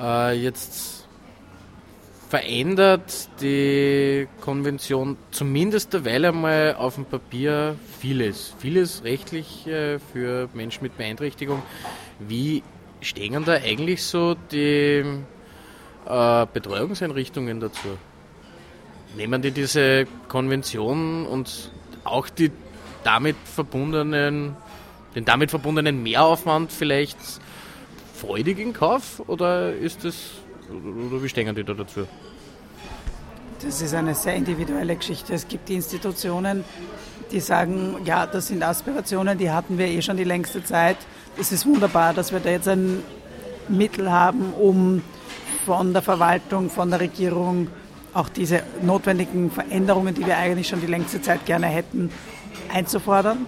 [0.00, 1.08] äh, jetzt
[2.28, 8.54] verändert die Konvention zumindest derweil einmal auf dem Papier vieles.
[8.58, 11.62] Vieles rechtlich äh, für Menschen mit Beeinträchtigung.
[12.20, 12.62] Wie
[13.00, 15.04] stehen da eigentlich so die
[16.06, 17.88] äh, Betreuungseinrichtungen dazu?
[19.16, 21.72] Nehmen die diese Konvention und
[22.04, 22.52] auch die
[23.02, 24.56] damit verbundenen,
[25.14, 27.18] den damit verbundenen Mehraufwand vielleicht
[28.14, 30.14] freudig in Kauf oder ist das
[30.70, 32.06] oder wie stehen die da dazu?
[33.62, 35.32] Das ist eine sehr individuelle Geschichte.
[35.32, 36.64] Es gibt Institutionen,
[37.30, 40.96] die sagen, ja, das sind Aspirationen, die hatten wir eh schon die längste Zeit.
[41.38, 43.02] Es ist wunderbar, dass wir da jetzt ein
[43.68, 45.02] Mittel haben, um
[45.64, 47.68] von der Verwaltung, von der Regierung
[48.12, 52.10] auch diese notwendigen Veränderungen, die wir eigentlich schon die längste Zeit gerne hätten,
[52.72, 53.46] einzufordern.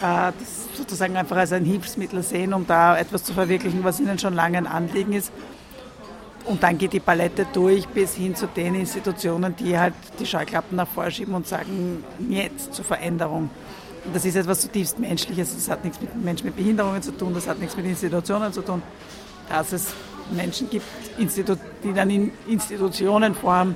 [0.00, 4.18] Äh, Das sozusagen einfach als ein Hilfsmittel sehen, um da etwas zu verwirklichen, was ihnen
[4.18, 5.30] schon lange ein Anliegen ist.
[6.46, 10.76] Und dann geht die Palette durch bis hin zu den Institutionen, die halt die Scheuklappen
[10.76, 13.50] nach vorschieben und sagen, jetzt zur Veränderung.
[14.06, 15.54] Und das ist etwas zutiefst Menschliches.
[15.54, 18.62] Das hat nichts mit Menschen mit Behinderungen zu tun, das hat nichts mit Institutionen zu
[18.62, 18.82] tun.
[19.50, 19.92] Dass es
[20.30, 20.86] Menschen gibt,
[21.18, 23.74] die dann in Institutionenform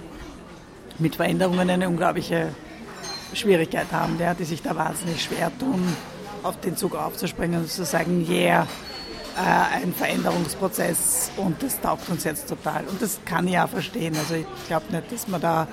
[0.99, 2.49] mit Veränderungen eine unglaubliche
[3.35, 5.95] Schwierigkeit haben, ja, die sich da wahnsinnig schwer tun,
[6.45, 8.67] auf den Zug aufzuspringen und zu sagen, yeah,
[9.37, 12.85] äh, ein Veränderungsprozess und das taugt uns jetzt total.
[12.85, 14.15] Und das kann ich auch verstehen.
[14.17, 15.67] Also ich glaube nicht, dass man da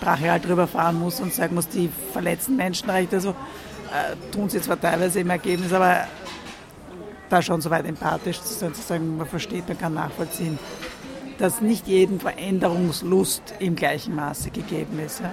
[0.00, 4.80] brachial drüber fahren muss und sagen muss, die verletzten Menschenrechte, also äh, tun sie zwar
[4.80, 6.06] teilweise im Ergebnis, aber
[7.28, 10.58] da schon so weit empathisch zu sein, zu sagen, man versteht, man kann nachvollziehen,
[11.38, 15.20] dass nicht jedem Veränderungslust im gleichen Maße gegeben ist.
[15.20, 15.32] Ja.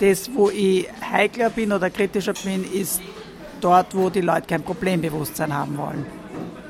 [0.00, 3.00] Das, wo ich heikler bin oder kritischer bin, ist
[3.60, 6.06] dort, wo die Leute kein Problembewusstsein haben wollen.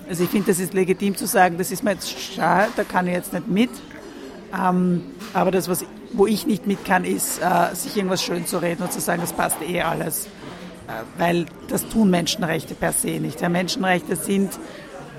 [0.08, 3.06] Also ich finde, das ist legitim zu sagen, das ist mir jetzt schade, da kann
[3.06, 3.70] ich jetzt nicht mit.
[4.58, 5.02] Ähm,
[5.34, 8.82] aber das, was, wo ich nicht mit kann, ist, äh, sich irgendwas schön zu reden
[8.82, 10.26] und zu sagen, das passt eh alles.
[10.26, 13.42] Äh, weil das tun Menschenrechte per se nicht.
[13.42, 14.58] Ja, Menschenrechte sind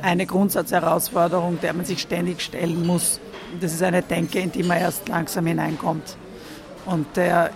[0.01, 3.19] eine Grundsatzherausforderung, der man sich ständig stellen muss.
[3.61, 6.17] Das ist eine Denke, in die man erst langsam hineinkommt.
[6.85, 7.51] Und der,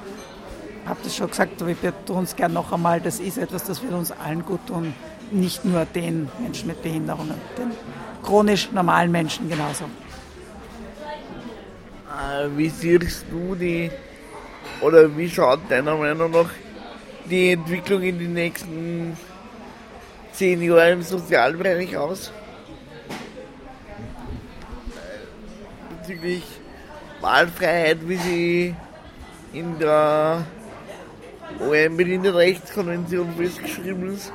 [0.86, 3.82] habe das schon gesagt, aber ich betone es gerne noch einmal, das ist etwas, das
[3.82, 4.94] wird uns allen gut tun,
[5.32, 7.72] nicht nur den Menschen mit Behinderungen, den
[8.22, 9.86] chronisch normalen Menschen genauso.
[12.10, 13.90] Äh, Wie siehst du die,
[14.82, 16.50] oder wie schaut deiner Meinung nach
[17.30, 19.18] die Entwicklung in den nächsten
[20.34, 22.32] zehn Jahren im Sozialbereich aus?
[25.98, 26.44] Bezüglich
[27.22, 28.76] Wahlfreiheit, wie sie
[29.54, 30.46] in der
[31.60, 34.32] UN-Behindertenrechtskonvention festgeschrieben ist.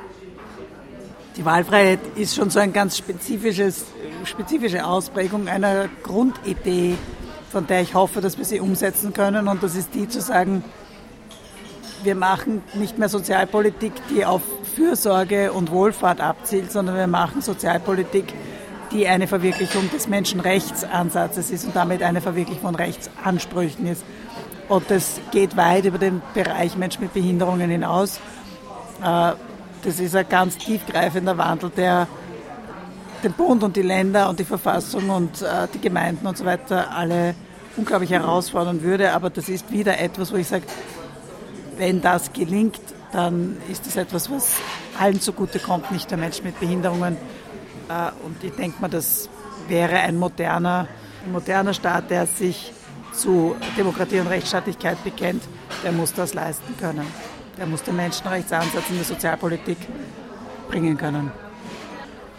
[1.37, 3.85] Die Wahlfreiheit ist schon so eine ganz spezifisches,
[4.25, 6.97] spezifische Ausprägung einer Grundidee,
[7.51, 9.47] von der ich hoffe, dass wir sie umsetzen können.
[9.47, 10.65] Und das ist die zu sagen,
[12.03, 14.43] wir machen nicht mehr Sozialpolitik, die auf
[14.75, 18.33] Fürsorge und Wohlfahrt abzielt, sondern wir machen Sozialpolitik,
[18.93, 24.05] die eine Verwirklichung des Menschenrechtsansatzes ist und damit eine Verwirklichung von Rechtsansprüchen ist.
[24.69, 28.21] Und das geht weit über den Bereich Menschen mit Behinderungen hinaus.
[29.03, 29.33] Äh,
[29.85, 32.09] Das ist ein ganz tiefgreifender Wandel, der
[33.23, 36.91] den Bund und die Länder und die Verfassung und äh, die Gemeinden und so weiter
[36.91, 37.35] alle
[37.77, 39.13] unglaublich herausfordern würde.
[39.13, 40.65] Aber das ist wieder etwas, wo ich sage,
[41.77, 42.81] wenn das gelingt,
[43.13, 44.57] dann ist das etwas, was
[45.01, 47.17] allen zugutekommt, nicht der Menschen mit Behinderungen.
[47.89, 49.29] Äh, Und ich denke mal, das
[49.69, 50.89] wäre ein moderner,
[51.25, 52.73] ein moderner Staat, der sich
[53.19, 55.43] zu Demokratie und Rechtsstaatlichkeit bekennt,
[55.85, 57.07] der muss das leisten können.
[57.59, 59.79] Der muss den Menschenrechtsansatz in der Sozialpolitik
[60.69, 61.31] bringen können.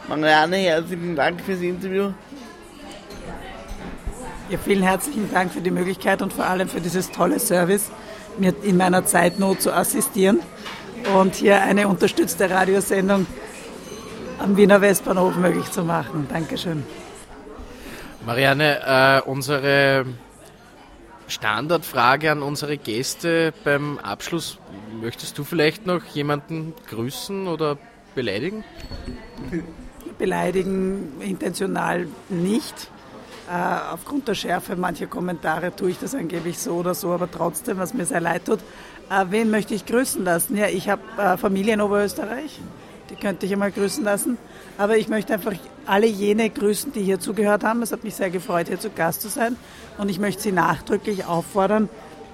[0.07, 2.11] Marianne, herzlichen Dank fürs Interview.
[4.49, 7.91] Ja, vielen herzlichen Dank für die Möglichkeit und vor allem für dieses tolle Service,
[8.39, 10.39] mir in meiner Zeitnot zu assistieren
[11.15, 13.27] und hier eine unterstützte Radiosendung
[14.39, 16.27] am Wiener Westbahnhof möglich zu machen.
[16.31, 16.83] Dankeschön.
[18.25, 20.05] Marianne, äh, unsere
[21.29, 24.59] Standardfrage an unsere Gäste beim Abschluss.
[25.01, 27.77] Möchtest du vielleicht noch jemanden grüßen oder
[28.15, 28.63] beleidigen?
[30.17, 32.89] Beleidigen intentional nicht.
[33.49, 37.79] Äh, aufgrund der Schärfe mancher Kommentare tue ich das angeblich so oder so, aber trotzdem,
[37.79, 38.59] was mir sehr leid tut.
[39.09, 40.55] Äh, wen möchte ich grüßen lassen?
[40.55, 42.59] Ja, ich habe äh, Familie in Oberösterreich,
[43.09, 44.37] die könnte ich einmal grüßen lassen.
[44.77, 45.53] Aber ich möchte einfach
[45.85, 47.81] alle jene grüßen, die hier zugehört haben.
[47.81, 49.55] Es hat mich sehr gefreut, hier zu Gast zu sein.
[49.97, 51.89] Und ich möchte Sie nachdrücklich auffordern,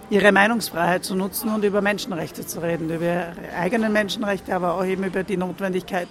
[0.09, 4.85] Ihre Meinungsfreiheit zu nutzen und über Menschenrechte zu reden, über Ihre eigenen Menschenrechte, aber auch
[4.85, 6.07] eben über die Notwendigkeit,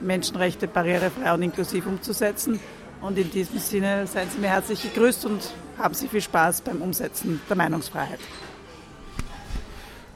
[0.00, 2.58] Menschenrechte barrierefrei und inklusiv umzusetzen.
[3.00, 5.40] Und in diesem Sinne seien Sie mir herzlich gegrüßt und
[5.78, 8.18] haben Sie viel Spaß beim Umsetzen der Meinungsfreiheit.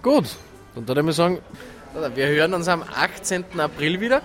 [0.02, 0.36] Gut,
[0.74, 1.38] dann würde ich mal sagen,
[1.94, 3.60] wir hören uns am 18.
[3.60, 4.22] April wieder.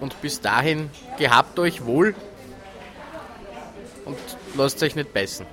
[0.00, 2.14] Und bis dahin gehabt euch wohl
[4.04, 4.18] und
[4.56, 5.46] lasst euch nicht beißen.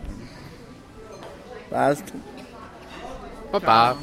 [1.70, 2.06] Passt.
[3.52, 3.98] Baba.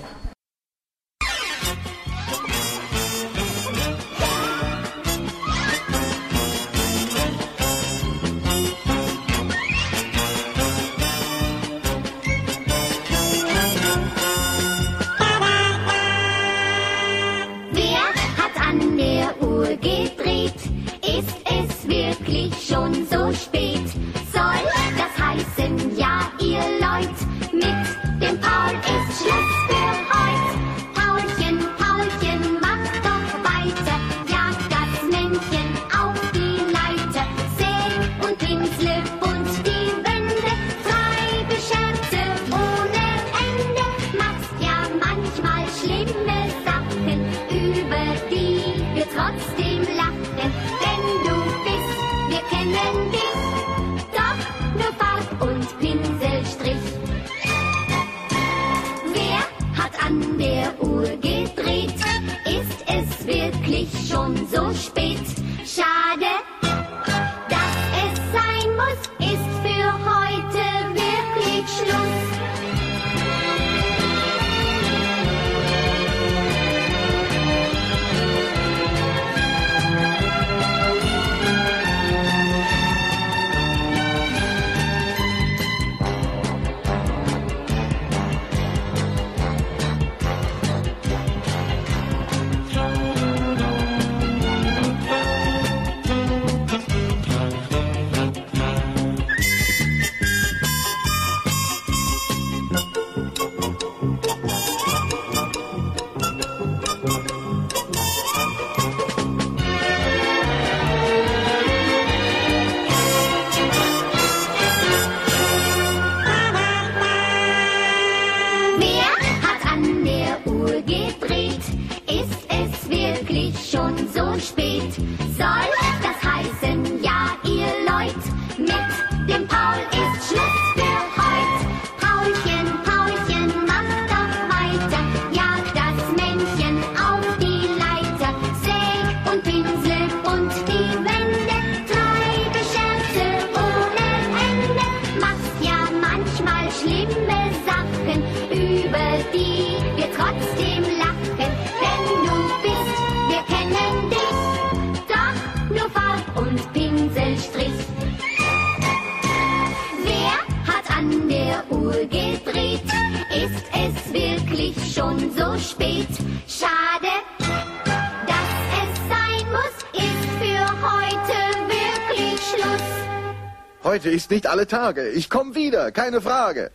[174.26, 175.08] Ist nicht alle Tage.
[175.10, 176.72] Ich komme wieder, keine Frage.